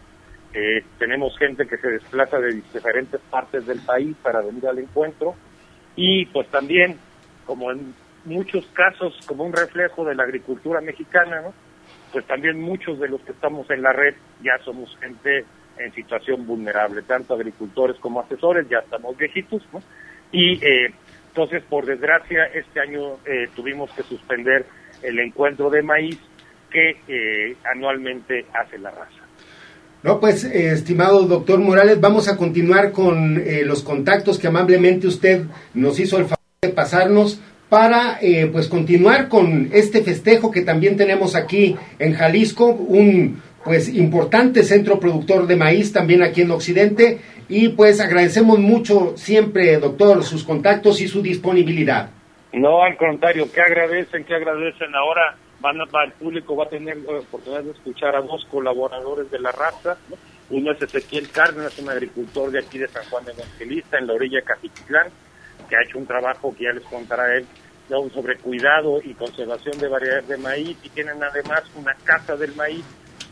[0.53, 5.35] Eh, tenemos gente que se desplaza de diferentes partes del país para venir al encuentro
[5.97, 6.97] y pues también,
[7.45, 11.53] como en muchos casos, como un reflejo de la agricultura mexicana, ¿no?
[12.15, 15.43] Pues también muchos de los que estamos en la red ya somos gente
[15.77, 19.81] en situación vulnerable, tanto agricultores como asesores, ya estamos viejitos, ¿no?
[20.31, 20.93] Y eh,
[21.27, 24.65] entonces, por desgracia, este año eh, tuvimos que suspender
[25.03, 26.17] el encuentro de maíz
[26.71, 29.21] que eh, anualmente hace la raza.
[30.01, 35.43] No, pues, estimado doctor Morales, vamos a continuar con los contactos que amablemente usted
[35.73, 38.19] nos hizo el favor de pasarnos para
[38.51, 44.99] pues continuar con este festejo que también tenemos aquí en Jalisco, un pues importante centro
[44.99, 51.01] productor de maíz también aquí en Occidente y pues agradecemos mucho siempre, doctor, sus contactos
[51.01, 52.09] y su disponibilidad.
[52.53, 54.95] No, al contrario, que agradecen, que agradecen.
[54.95, 59.29] Ahora van a, el público va a tener la oportunidad de escuchar a dos colaboradores
[59.29, 59.97] de la raza.
[60.49, 64.37] Uno es Ezequiel Cárdenas, un agricultor de aquí de San Juan Evangelista, en la orilla
[64.37, 65.07] de Cajitlán,
[65.67, 67.45] que ha hecho un trabajo que ya les contará él
[68.13, 72.83] sobre cuidado y conservación de variedades de maíz y tienen además una casa del maíz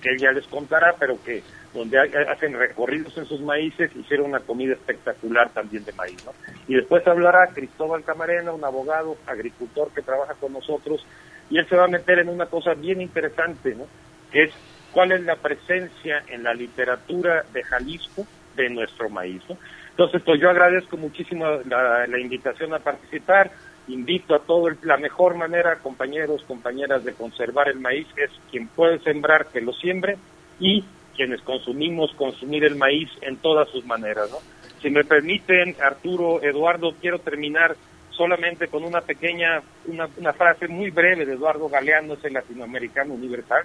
[0.02, 1.42] que él ya les contará, pero que
[1.74, 6.24] donde hacen recorridos en sus maíces, hicieron una comida espectacular también de maíz.
[6.26, 6.34] ¿no?
[6.68, 11.04] Y después hablará Cristóbal Camarena, un abogado, agricultor que trabaja con nosotros,
[11.50, 13.88] y él se va a meter en una cosa bien interesante, ¿no?
[14.32, 14.52] que es
[14.92, 19.42] cuál es la presencia en la literatura de Jalisco de nuestro maíz.
[19.50, 19.58] ¿no?
[19.94, 23.52] Entonces, pues yo agradezco muchísimo la, invitación a participar
[23.88, 28.98] invito a todo la mejor manera, compañeros, compañeras, de conservar el maíz es quien puede
[29.00, 30.18] sembrar que lo siembre
[30.60, 30.84] y
[31.16, 34.38] quienes consumimos consumir el maíz en todas sus maneras, ¿no?
[34.82, 37.76] Si me permiten, Arturo, Eduardo, quiero terminar
[38.10, 43.64] solamente con una pequeña, una, una frase muy breve de Eduardo Galeano, ese latinoamericano universal,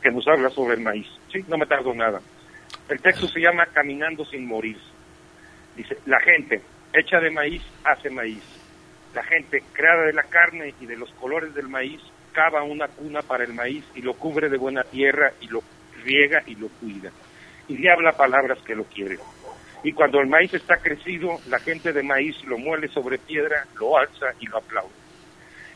[0.00, 1.08] que nos habla sobre el maíz.
[1.32, 2.20] Sí, no me tardo nada.
[2.88, 4.78] El texto se llama Caminando sin morir.
[5.78, 6.60] Dice, la gente
[6.92, 8.42] hecha de maíz hace maíz
[9.14, 12.00] la gente creada de la carne y de los colores del maíz
[12.32, 15.62] cava una cuna para el maíz y lo cubre de buena tierra y lo
[16.04, 17.10] riega y lo cuida.
[17.68, 19.18] Y le habla palabras que lo quieren.
[19.82, 23.96] Y cuando el maíz está crecido, la gente de maíz lo muele sobre piedra, lo
[23.96, 24.92] alza y lo aplaude.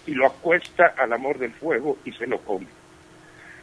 [0.06, 2.66] Y lo acuesta al amor del fuego y se lo come.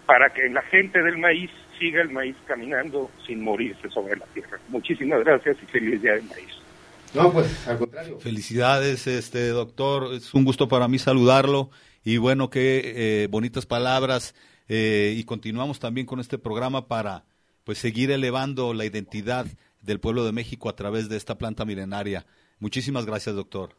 [0.06, 4.59] Para que la gente del maíz siga el maíz caminando sin morirse sobre la tierra.
[4.67, 6.59] Muchísimas gracias y feliz día del maíz.
[7.13, 8.19] No, pues al contrario.
[8.19, 10.13] Felicidades, este doctor.
[10.13, 11.71] Es un gusto para mí saludarlo
[12.03, 14.36] y bueno, qué eh, bonitas palabras.
[14.67, 17.23] Eh, y continuamos también con este programa para
[17.63, 19.47] pues seguir elevando la identidad
[19.82, 22.25] del pueblo de México a través de esta planta milenaria.
[22.59, 23.71] Muchísimas gracias, doctor.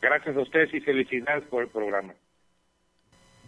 [0.00, 2.14] Gracias a ustedes y felicidades por el programa.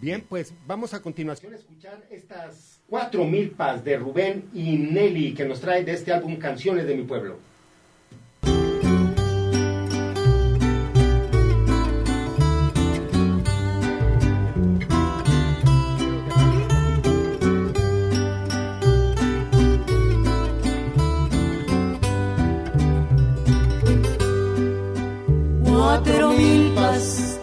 [0.03, 5.45] Bien, pues vamos a continuación a escuchar estas cuatro milpas de Rubén y Nelly que
[5.45, 7.39] nos trae de este álbum Canciones de mi pueblo.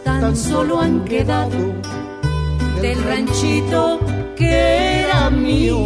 [0.04, 1.58] tan solo han quedado
[2.82, 4.00] del ranchito
[4.36, 5.86] que era mío.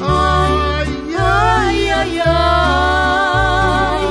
[0.00, 4.06] Ay, ay, ay, ay.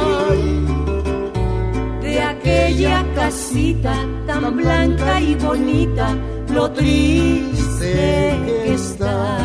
[2.01, 3.93] De aquella casita
[4.25, 6.15] tan blanca y bonita,
[6.53, 9.37] lo triste que está.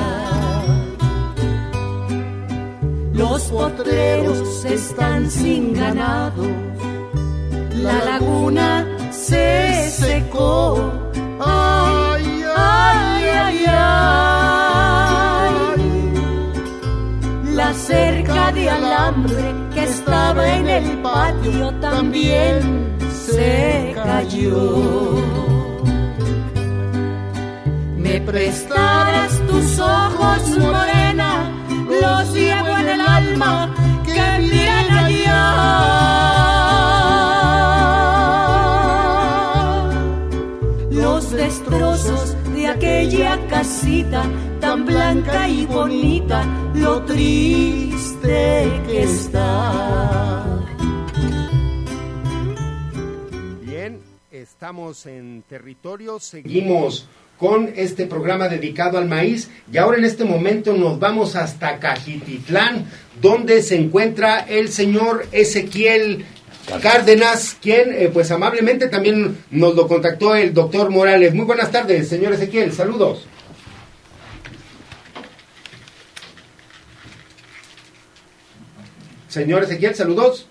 [3.12, 6.44] Los potreros están sin ganado,
[7.74, 10.90] la laguna se secó.
[11.38, 12.11] Ay,
[12.56, 15.54] ay, ay, ay.
[17.54, 22.96] La cerca de alambre que estaba en el patio también
[23.26, 25.14] se cayó.
[27.96, 31.50] Me prestarás tus ojos, morena,
[32.00, 33.70] los llevo en el alma
[34.04, 36.31] que miren allá.
[43.02, 44.22] Aquella casita
[44.60, 46.46] tan blanca y bonita,
[46.76, 50.44] lo triste que está.
[53.60, 53.98] Bien,
[54.30, 60.72] estamos en territorio, seguimos con este programa dedicado al maíz y ahora en este momento
[60.72, 62.86] nos vamos hasta Cajititlán,
[63.20, 66.24] donde se encuentra el señor Ezequiel
[66.80, 71.34] Cárdenas, quien eh, pues amablemente también nos lo contactó el doctor Morales.
[71.34, 73.26] Muy buenas tardes, señor Ezequiel, saludos.
[79.28, 80.46] Señor Ezequiel, saludos.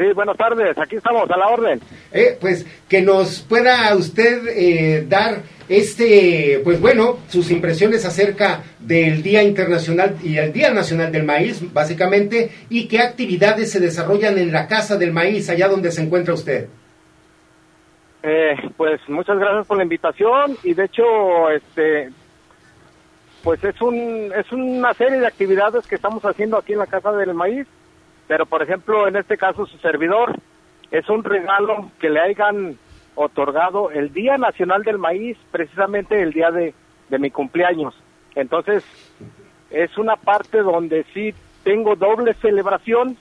[0.00, 1.78] Sí, buenas tardes, aquí estamos a la orden.
[2.10, 9.22] Eh, pues que nos pueda usted eh, dar este, pues bueno, sus impresiones acerca del
[9.22, 14.50] Día Internacional y el Día Nacional del Maíz, básicamente, y qué actividades se desarrollan en
[14.50, 16.68] la Casa del Maíz, allá donde se encuentra usted.
[18.22, 22.08] Eh, pues muchas gracias por la invitación y de hecho, este,
[23.44, 27.12] pues es un, es una serie de actividades que estamos haciendo aquí en la Casa
[27.12, 27.66] del Maíz,
[28.30, 30.36] pero por ejemplo, en este caso su servidor,
[30.92, 32.78] es un regalo que le hayan
[33.16, 36.72] otorgado el Día Nacional del Maíz, precisamente el día de,
[37.18, 37.92] mi cumpleaños.
[38.36, 38.84] Entonces,
[39.70, 43.16] es una parte donde sí tengo doble celebración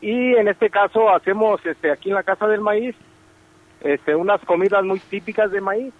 [0.00, 2.94] y en este caso hacemos este aquí en la Casa del Maíz
[3.80, 5.92] este unas comidas muy típicas de maíz.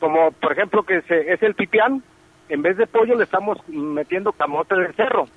[0.00, 2.02] Como por ejemplo que se, es el pipián,
[2.50, 5.28] en vez de pollo le estamos metiendo camote del cerro.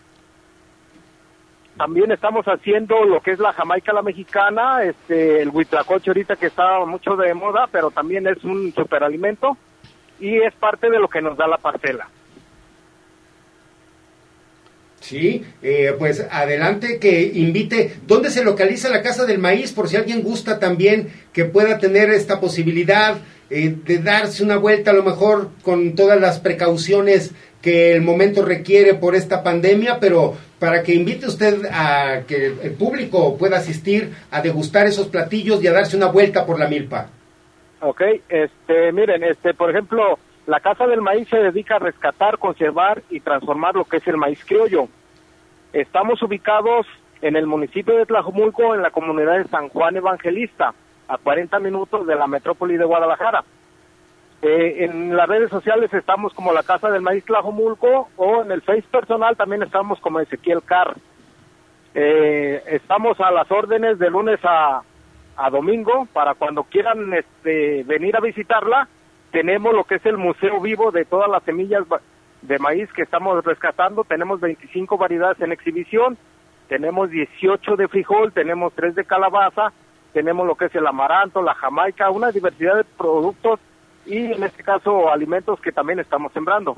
[1.80, 6.47] También estamos haciendo lo que es la jamaica la mexicana, este, el huitlacoche ahorita que
[6.47, 9.55] está mucho de moda, pero también es un superalimento
[10.19, 12.09] y es parte de lo que nos da la parcela.
[14.99, 17.99] Sí, eh, pues adelante que invite.
[18.05, 19.71] ¿Dónde se localiza la Casa del Maíz?
[19.71, 23.19] Por si alguien gusta también que pueda tener esta posibilidad
[23.50, 28.45] eh, de darse una vuelta, a lo mejor con todas las precauciones que el momento
[28.45, 34.14] requiere por esta pandemia, pero para que invite usted a que el público pueda asistir
[34.32, 37.10] a degustar esos platillos y a darse una vuelta por la milpa.
[37.82, 43.02] Ok, este, miren, este, por ejemplo, la Casa del Maíz se dedica a rescatar, conservar
[43.10, 44.88] y transformar lo que es el maíz criollo.
[45.74, 46.88] Estamos ubicados
[47.22, 50.74] en el municipio de Tlajomulco, en la comunidad de San Juan Evangelista,
[51.10, 53.43] a 40 minutos de la metrópoli de Guadalajara.
[54.41, 58.62] Eh, en las redes sociales estamos como la Casa del Maíz Tlajomulco o en el
[58.62, 60.95] Face personal también estamos como Ezequiel Carr.
[61.93, 64.82] Eh, estamos a las órdenes de lunes a,
[65.36, 68.88] a domingo para cuando quieran este, venir a visitarla.
[69.32, 71.84] Tenemos lo que es el museo vivo de todas las semillas
[72.41, 74.03] de maíz que estamos rescatando.
[74.03, 76.18] Tenemos 25 variedades en exhibición.
[76.70, 79.74] Tenemos 18 de frijol, tenemos 3 de calabaza,
[80.14, 83.60] tenemos lo que es el amaranto, la jamaica, una diversidad de productos
[84.05, 86.76] y en este caso alimentos que también estamos sembrando.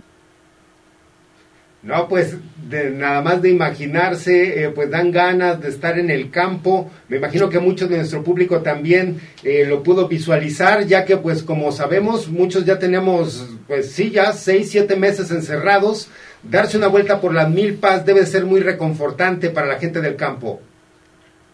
[1.84, 2.38] No, pues
[2.70, 6.92] de, nada más de imaginarse, eh, pues dan ganas de estar en el campo.
[7.08, 11.42] Me imagino que muchos de nuestro público también eh, lo pudo visualizar, ya que pues
[11.42, 16.08] como sabemos, muchos ya tenemos, pues sí, ya seis, siete meses encerrados.
[16.44, 20.62] Darse una vuelta por las milpas debe ser muy reconfortante para la gente del campo.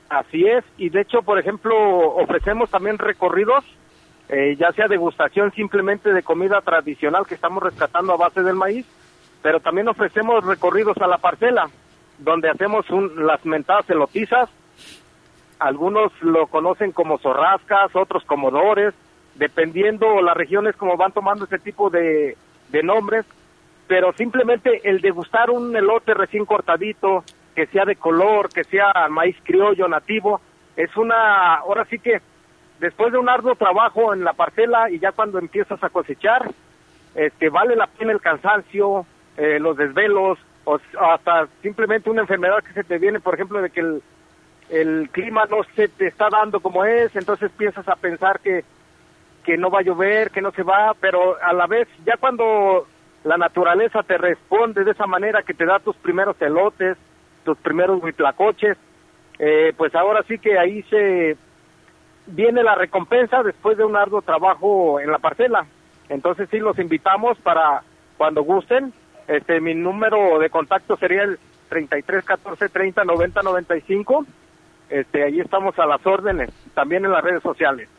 [0.09, 1.75] Así es, y de hecho, por ejemplo,
[2.15, 3.65] ofrecemos también recorridos,
[4.29, 8.85] eh, ya sea degustación simplemente de comida tradicional que estamos rescatando a base del maíz,
[9.41, 11.69] pero también ofrecemos recorridos a la parcela,
[12.19, 14.49] donde hacemos un, las mentadas elotizas,
[15.59, 18.93] algunos lo conocen como zorrascas, otros como dores,
[19.35, 22.37] dependiendo las regiones como van tomando ese tipo de,
[22.69, 23.25] de nombres,
[23.87, 27.23] pero simplemente el degustar un elote recién cortadito,
[27.57, 30.39] que sea de color, que sea maíz criollo nativo,
[30.75, 32.21] es una, ahora sí que
[32.79, 36.51] después de un arduo trabajo en la parcela y ya cuando empiezas a cosechar,
[37.15, 42.73] este, vale la pena el cansancio, eh, los desvelos o hasta simplemente una enfermedad que
[42.73, 44.03] se te viene, por ejemplo, de que el,
[44.69, 48.65] el clima no se te está dando como es, entonces piensas a pensar que,
[49.43, 52.85] que no va a llover, que no se va, pero a la vez ya cuando
[53.23, 56.99] la naturaleza te responde de esa manera que te da tus primeros elotes,
[57.47, 58.77] tus primeros huitlacoches,
[59.39, 61.37] eh, pues ahora sí que ahí se
[62.25, 65.65] viene la recompensa después de un arduo trabajo en la parcela.
[66.09, 67.83] Entonces sí los invitamos para
[68.17, 68.91] cuando gusten
[69.27, 71.37] este, mi número de contacto sería el
[71.69, 74.25] 33 14 30 90 95.
[74.89, 77.89] Este, ahí estamos a las órdenes, también en las redes sociales.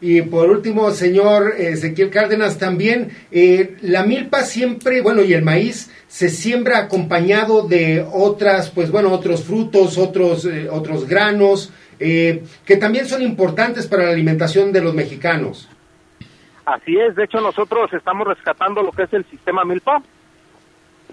[0.00, 5.90] Y por último, señor Ezequiel Cárdenas, también eh, la milpa siempre, bueno, y el maíz
[6.06, 12.76] se siembra acompañado de otras, pues bueno, otros frutos, otros, eh, otros granos, eh, que
[12.76, 15.68] también son importantes para la alimentación de los mexicanos.
[16.66, 20.02] Así es, de hecho nosotros estamos rescatando lo que es el sistema milpa,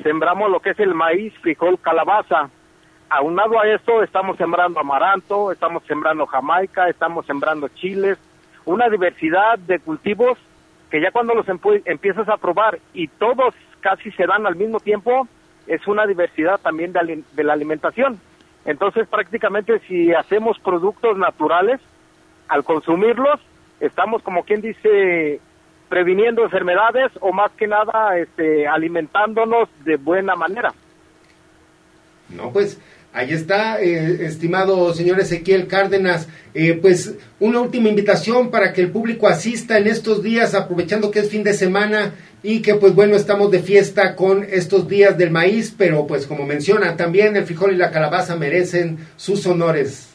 [0.01, 2.49] sembramos lo que es el maíz, frijol, calabaza.
[3.09, 8.17] Aunado a esto, estamos sembrando amaranto, estamos sembrando jamaica, estamos sembrando chiles,
[8.65, 10.37] una diversidad de cultivos
[10.89, 11.45] que ya cuando los
[11.85, 15.27] empiezas a probar y todos casi se dan al mismo tiempo,
[15.67, 18.19] es una diversidad también de, de la alimentación.
[18.65, 21.81] Entonces, prácticamente si hacemos productos naturales,
[22.47, 23.39] al consumirlos,
[23.79, 25.41] estamos como quien dice
[25.89, 30.73] previniendo enfermedades o más que nada este, alimentándonos de buena manera.
[32.29, 32.81] No, pues
[33.13, 36.27] ahí está, eh, estimado señor Ezequiel Cárdenas.
[36.53, 41.19] Eh, pues una última invitación para que el público asista en estos días, aprovechando que
[41.19, 45.31] es fin de semana y que pues bueno, estamos de fiesta con estos días del
[45.31, 50.13] maíz, pero pues como menciona, también el frijol y la calabaza merecen sus honores.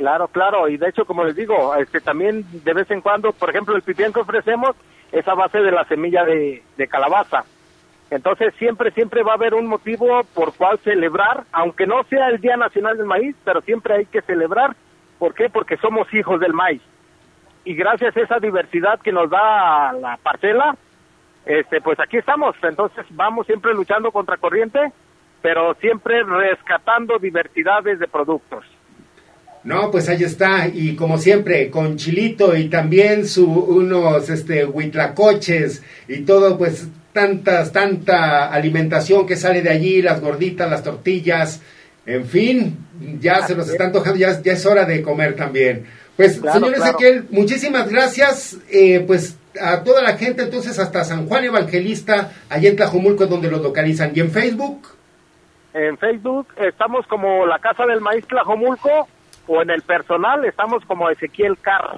[0.00, 3.50] Claro, claro, y de hecho, como les digo, este, también de vez en cuando, por
[3.50, 4.74] ejemplo, el pipián que ofrecemos
[5.12, 7.44] es a base de la semilla de, calabaza.
[8.10, 12.40] Entonces siempre, siempre va a haber un motivo por cual celebrar, aunque no sea el
[12.40, 14.74] Día Nacional del Maíz, pero siempre hay que celebrar.
[15.18, 15.48] ¿Por qué?
[15.48, 16.82] Porque somos hijos del maíz.
[17.64, 20.74] Y gracias a esa diversidad que nos da la parcela,
[21.44, 22.56] este, pues aquí estamos.
[22.62, 24.80] Entonces vamos siempre luchando contra corriente,
[25.42, 28.64] pero siempre rescatando diversidades de productos.
[29.62, 35.84] No, pues ahí está, y como siempre, con chilito y también su, unos este, huitlacoches
[36.08, 41.60] y todo, pues tantas, tanta alimentación que sale de allí, las gorditas, las tortillas,
[42.06, 42.76] En fin,
[43.20, 45.86] ya se nos está antojando, ya, ya es hora de comer también.
[46.16, 46.90] Pues, Claro, señor claro.
[46.98, 48.56] Ezequiel, muchísimas gracias.
[48.70, 53.30] eh, pues a toda la gente, entonces hasta San Juan Evangelista, allá en Tlajomulco, es
[53.30, 54.12] donde los localizan.
[54.14, 54.88] Y en Facebook,
[55.72, 59.08] En Facebook estamos como la Casa del Maíz Tlajomulco
[59.46, 61.96] o en el personal estamos como Ezequiel Carr.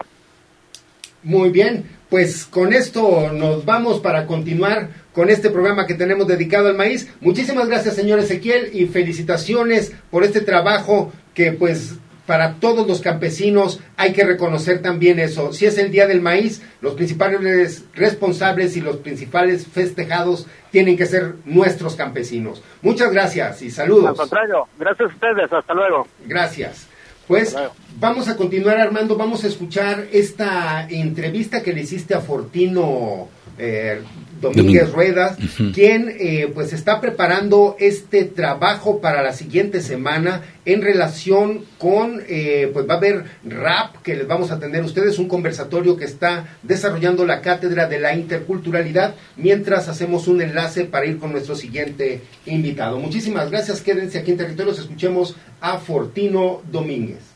[1.22, 6.68] Muy bien, pues con esto nos vamos para continuar con este programa que tenemos dedicado
[6.68, 7.08] al maíz.
[7.20, 11.94] Muchísimas gracias, señor Ezequiel, y felicitaciones por este trabajo que pues
[12.26, 15.52] para todos los campesinos hay que reconocer también eso.
[15.52, 21.06] Si es el Día del Maíz, los principales responsables y los principales festejados tienen que
[21.06, 22.62] ser nuestros campesinos.
[22.80, 24.16] Muchas gracias y Al saludos.
[24.16, 26.06] contrario, gracias a ustedes, hasta luego.
[26.26, 26.88] Gracias.
[27.32, 27.56] Pues
[27.98, 29.16] vamos a continuar, Armando.
[29.16, 34.02] Vamos a escuchar esta entrevista que le hiciste a Fortino eh,
[34.42, 34.96] Domínguez Domingo.
[34.96, 35.38] Ruedas,
[35.72, 42.70] quien eh, pues está preparando este trabajo para la siguiente semana en relación con, eh,
[42.72, 46.46] pues va a haber rap que les vamos a tener ustedes, un conversatorio que está
[46.62, 52.20] desarrollando la Cátedra de la Interculturalidad, mientras hacemos un enlace para ir con nuestro siguiente
[52.44, 52.98] invitado.
[52.98, 57.31] Muchísimas gracias, quédense aquí en Territorios, escuchemos a Fortino Domínguez.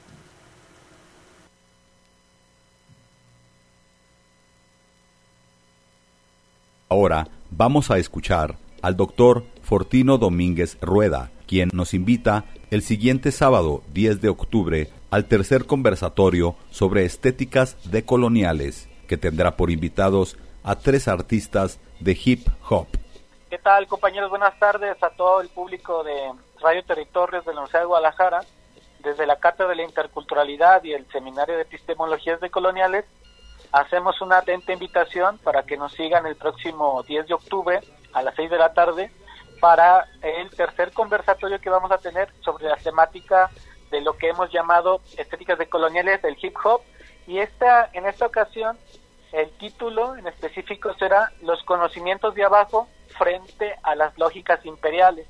[6.89, 13.83] Ahora vamos a escuchar al doctor Fortino Domínguez Rueda, quien nos invita el siguiente sábado
[13.93, 21.09] 10 de octubre al tercer conversatorio sobre estéticas decoloniales, que tendrá por invitados a tres
[21.09, 22.87] artistas de hip hop.
[23.51, 24.31] ¿Qué tal, compañeros?
[24.31, 28.41] Buenas tardes a todo el público de Radio Territorios de la Universidad de Guadalajara.
[29.01, 33.05] Desde la Cátedra de la Interculturalidad y el Seminario de Epistemologías Decoloniales,
[33.73, 37.81] hacemos una atenta invitación para que nos sigan el próximo 10 de octubre
[38.13, 39.11] a las 6 de la tarde
[39.61, 43.51] para el tercer conversatorio que vamos a tener sobre la temática
[43.91, 46.83] de lo que hemos llamado estéticas decoloniales del hip hop.
[47.27, 48.79] Y esta, en esta ocasión,
[49.33, 52.89] el título en específico será Los conocimientos de abajo
[53.19, 55.27] frente a las lógicas imperiales.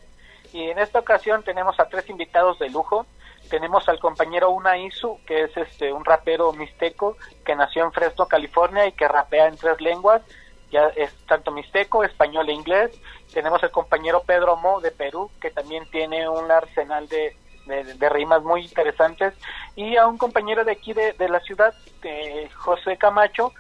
[0.52, 3.06] Y en esta ocasión tenemos a tres invitados de lujo.
[3.48, 8.26] Tenemos al compañero Una Isu, que es este un rapero mixteco que nació en Fresno,
[8.26, 10.22] California y que rapea en tres lenguas.
[10.70, 12.90] Ya es tanto mixteco, español e inglés.
[13.32, 17.36] Tenemos al compañero Pedro Mo de Perú, que también tiene un arsenal de,
[17.66, 19.32] de, rimas muy interesantes.
[19.76, 21.72] Y a un compañero de aquí de, de la ciudad,
[22.02, 23.52] de José Camacho,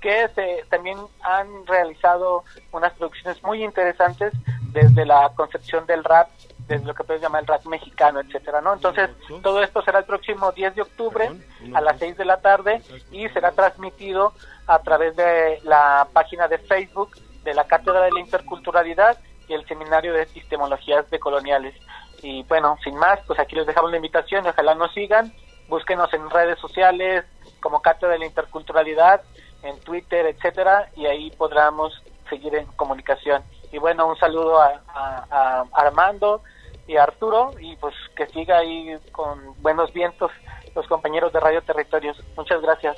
[0.00, 4.32] que se- también han realizado unas producciones muy interesantes
[4.72, 6.28] desde la concepción del rap,
[6.66, 8.72] desde lo que puedes llamar el rap mexicano, etcétera, ¿no?
[8.72, 9.10] Entonces,
[9.42, 11.30] todo esto será el próximo 10 de octubre
[11.74, 14.32] a las 6 de la tarde y será transmitido
[14.66, 19.66] a través de la página de Facebook de la Cátedra de la Interculturalidad y el
[19.66, 21.74] Seminario de Epistemologías Decoloniales.
[22.22, 25.34] Y bueno, sin más, pues aquí les dejamos la invitación y ojalá nos sigan.
[25.68, 27.24] Búsquenos en redes sociales
[27.60, 29.20] como Cátedra de la Interculturalidad,
[29.62, 31.92] en Twitter, etcétera, y ahí podremos
[32.30, 33.42] seguir en comunicación.
[33.72, 36.42] Y bueno, un saludo a, a- a Armando
[36.86, 40.30] y a Arturo, y pues que siga ahí con buenos vientos
[40.74, 42.16] los compañeros de Radio Territorios.
[42.36, 42.96] Muchas gracias.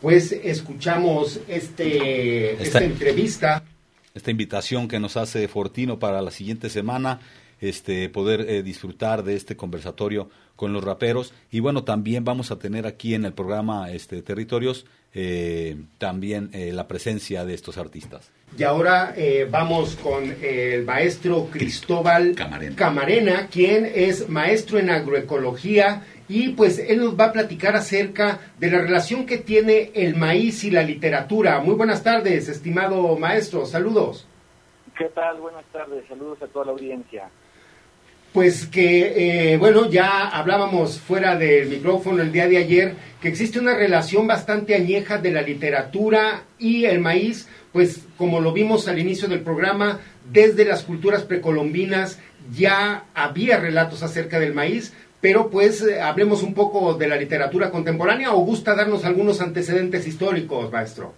[0.00, 3.64] Pues escuchamos este, esta entrevista.
[4.14, 7.18] esta invitación que nos hace Fortino para la siguiente semana,
[7.60, 11.34] este, poder eh, disfrutar de este conversatorio con los raperos.
[11.50, 16.72] Y bueno, también vamos a tener aquí en el programa este, Territorios eh, también eh,
[16.72, 18.30] la presencia de estos artistas.
[18.56, 23.48] Y ahora eh, vamos con el maestro Cristóbal Camarena.
[23.48, 28.80] quien es maestro en agroecología y pues él nos va a platicar acerca de la
[28.80, 31.60] relación que tiene el maíz y la literatura.
[31.60, 34.26] Muy buenas tardes, estimado maestro, saludos.
[34.96, 35.38] ¿Qué tal?
[35.40, 37.30] Buenas tardes, saludos a toda la audiencia.
[38.32, 43.58] Pues que, eh, bueno, ya hablábamos fuera del micrófono el día de ayer, que existe
[43.58, 48.98] una relación bastante añeja de la literatura y el maíz, pues como lo vimos al
[48.98, 50.00] inicio del programa,
[50.30, 52.20] desde las culturas precolombinas
[52.52, 57.70] ya había relatos acerca del maíz, pero pues eh, hablemos un poco de la literatura
[57.70, 61.14] contemporánea o gusta darnos algunos antecedentes históricos, maestro.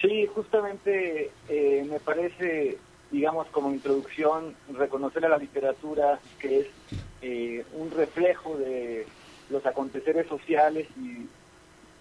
[0.00, 2.78] Sí, justamente eh, me parece,
[3.10, 6.66] digamos, como introducción, reconocer a la literatura que es
[7.22, 9.06] eh, un reflejo de
[9.48, 11.26] los aconteceres sociales y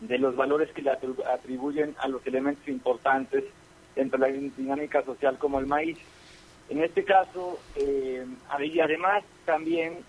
[0.06, 3.44] de los valores que le atri- atribuyen a los elementos importantes
[3.96, 5.98] dentro de la dinámica social como el maíz.
[6.70, 10.06] En este caso, eh, además también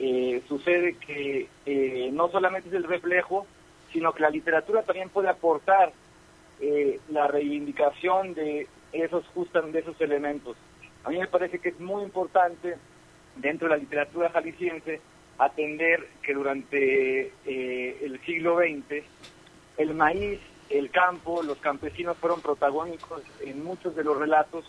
[0.00, 3.46] eh, sucede que eh, no solamente es el reflejo,
[3.92, 5.92] sino que la literatura también puede aportar
[6.60, 10.56] eh, la reivindicación de esos justamente esos elementos.
[11.04, 12.76] A mí me parece que es muy importante
[13.36, 15.00] dentro de la literatura jalisciense
[15.38, 19.04] atender que durante eh, el siglo XX
[19.78, 24.64] el maíz, el campo, los campesinos fueron protagónicos en muchos de los relatos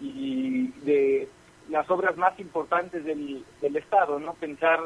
[0.00, 1.28] y de
[1.68, 4.34] las obras más importantes del, del Estado, ¿no?
[4.34, 4.80] Pensar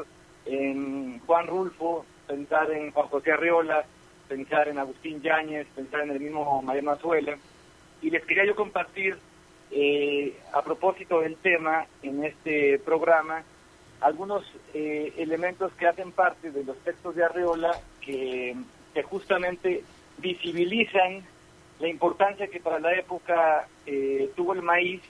[0.45, 3.85] en Juan Rulfo, pensar en Juan José Arriola,
[4.27, 7.37] pensar en Agustín Yáñez, pensar en el mismo Mariano Azuela.
[8.01, 9.17] Y les quería yo compartir,
[9.71, 13.43] eh, a propósito del tema en este programa,
[14.01, 14.43] algunos
[14.73, 18.55] eh, elementos que hacen parte de los textos de Arreola que,
[19.03, 19.83] justamente
[20.17, 21.23] visibilizan
[21.79, 25.01] la importancia que para la época eh, tuvo el maíz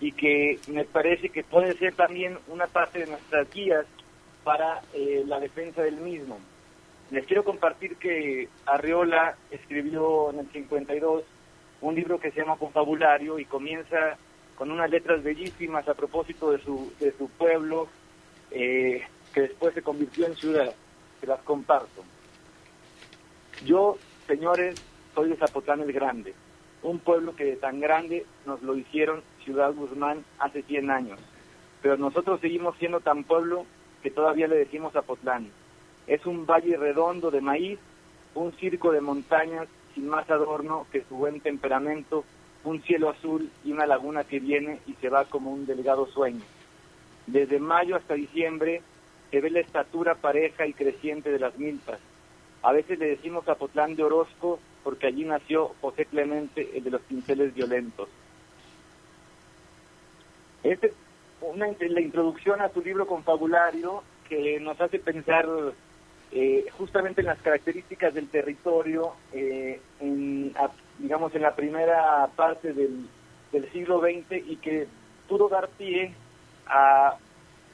[0.00, 3.86] y que me parece que puede ser también una parte de nuestras guías
[4.42, 6.38] para eh, la defensa del mismo.
[7.10, 11.24] Les quiero compartir que Arreola escribió en el 52
[11.80, 14.16] un libro que se llama Confabulario y comienza
[14.56, 17.88] con unas letras bellísimas a propósito de su, de su pueblo,
[18.50, 19.02] eh,
[19.32, 20.74] que después se convirtió en ciudad.
[21.20, 22.04] Se las comparto.
[23.64, 24.74] Yo, señores,
[25.14, 26.34] soy de Zapotlán el Grande,
[26.82, 31.20] un pueblo que de tan grande nos lo hicieron Ciudad Guzmán hace 100 años,
[31.82, 33.66] pero nosotros seguimos siendo tan pueblo
[34.02, 35.48] que todavía le decimos Zapotlán.
[36.06, 37.78] Es un valle redondo de maíz,
[38.34, 39.68] un circo de montañas
[40.00, 42.24] sin más adorno que su buen temperamento,
[42.64, 46.40] un cielo azul y una laguna que viene y se va como un delgado sueño.
[47.26, 48.80] Desde mayo hasta diciembre
[49.30, 52.00] se ve la estatura pareja y creciente de las milpas.
[52.62, 57.02] A veces le decimos Zapotlán de Orozco porque allí nació José Clemente, el de los
[57.02, 58.08] pinceles violentos.
[60.62, 60.94] Este
[61.42, 65.46] una, la introducción a su libro confabulario que nos hace pensar
[66.32, 70.54] eh, justamente en las características del territorio, eh, en,
[70.98, 73.06] digamos, en la primera parte del,
[73.52, 74.86] del, siglo XX y que
[75.28, 76.12] pudo dar pie
[76.66, 77.16] a,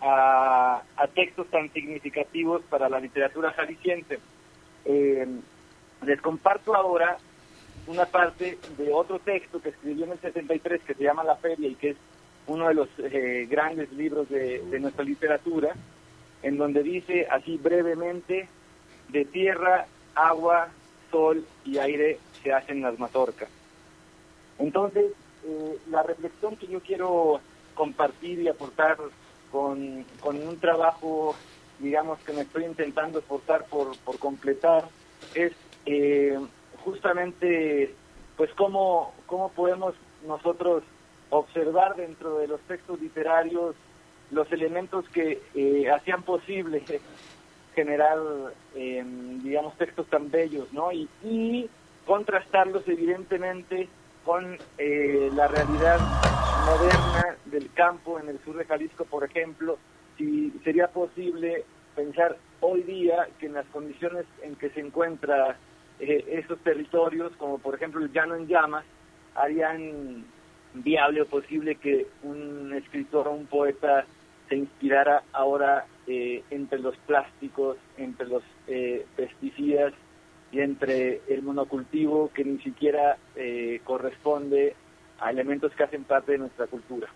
[0.00, 0.82] a,
[1.14, 4.18] textos tan significativos para la literatura jalisciense.
[4.84, 5.26] Eh,
[6.04, 7.16] les comparto ahora
[7.86, 11.68] una parte de otro texto que escribió en el 73 que se llama La Feria
[11.68, 11.96] y que es
[12.46, 15.74] uno de los eh, grandes libros de, nuestra literatura,
[16.46, 18.48] en donde dice así brevemente,
[19.08, 20.68] de tierra, agua,
[21.10, 23.48] sol y aire se hacen las mazorcas.
[24.60, 25.06] Entonces,
[25.44, 27.40] eh, la reflexión que yo quiero
[27.74, 28.96] compartir y aportar
[29.50, 31.34] con, con, un trabajo,
[31.80, 34.84] digamos, que me estoy intentando esforzar por, por completar,
[35.34, 35.52] es
[35.84, 36.38] eh,
[36.84, 37.92] justamente,
[38.36, 40.84] pues, cómo, cómo podemos nosotros
[41.30, 43.74] observar dentro de los textos literarios
[44.30, 46.82] los elementos que eh, hacían posible
[47.74, 48.18] generar,
[48.74, 49.04] eh,
[49.42, 50.90] digamos, textos tan bellos, ¿no?
[50.92, 51.68] Y,
[52.06, 53.88] contrastarlos evidentemente
[54.24, 55.98] con eh, la realidad
[56.64, 59.76] moderna del campo en el sur de Jalisco, por ejemplo,
[60.16, 61.64] si sería posible
[61.96, 65.56] pensar hoy día que en las condiciones en que se encuentra
[65.98, 68.84] eh, esos territorios, como por ejemplo el llano en llamas,
[69.34, 70.24] harían
[70.74, 74.04] viable o posible que un escritor o un poeta
[74.48, 79.92] se inspirara ahora eh, entre los plásticos, entre los eh, pesticidas
[80.52, 84.74] y entre el monocultivo que ni siquiera eh, corresponde
[85.18, 87.08] a elementos que hacen parte de nuestra cultura.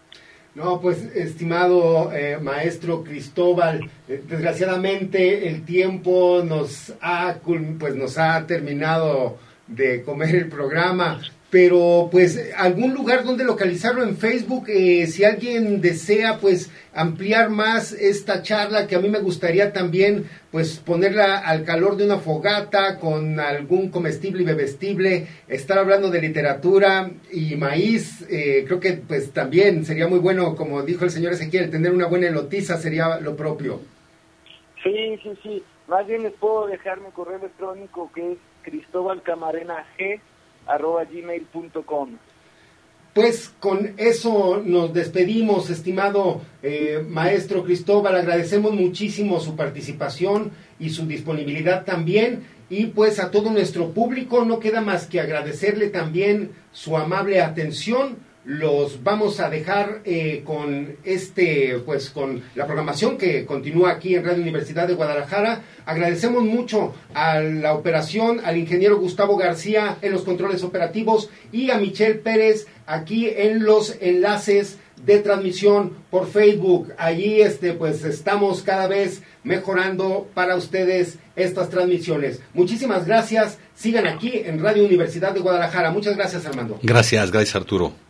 [0.54, 7.36] No, pues estimado eh, maestro Cristóbal, eh, desgraciadamente el tiempo nos ha,
[7.78, 11.20] pues, nos ha terminado de comer el programa,
[11.50, 17.92] pero pues algún lugar donde localizarlo en Facebook, eh, si alguien desea pues ampliar más
[17.92, 22.98] esta charla, que a mí me gustaría también pues ponerla al calor de una fogata
[22.98, 29.32] con algún comestible y bebestible, estar hablando de literatura y maíz, eh, creo que pues
[29.32, 33.34] también sería muy bueno, como dijo el señor Ezequiel, tener una buena elotiza sería lo
[33.34, 33.80] propio.
[34.84, 39.84] Sí, sí, sí, más bien les puedo dejar mi correo electrónico que es Cristóbal Camarena
[39.98, 40.20] G
[40.72, 42.10] arroba gmail.com.
[43.12, 48.14] Pues con eso nos despedimos, estimado eh, maestro Cristóbal.
[48.14, 52.44] Agradecemos muchísimo su participación y su disponibilidad también.
[52.68, 58.16] Y pues a todo nuestro público no queda más que agradecerle también su amable atención
[58.44, 64.24] los vamos a dejar eh, con este, pues con la programación que continúa aquí en
[64.24, 65.62] Radio Universidad de Guadalajara.
[65.84, 71.78] Agradecemos mucho a la operación, al ingeniero Gustavo García en los controles operativos y a
[71.78, 76.92] Michelle Pérez aquí en los enlaces de transmisión por Facebook.
[76.98, 82.40] Allí este pues estamos cada vez mejorando para ustedes estas transmisiones.
[82.54, 83.58] Muchísimas gracias.
[83.74, 85.90] Sigan aquí en Radio Universidad de Guadalajara.
[85.90, 86.78] Muchas gracias, Armando.
[86.82, 88.09] Gracias, gracias, Arturo.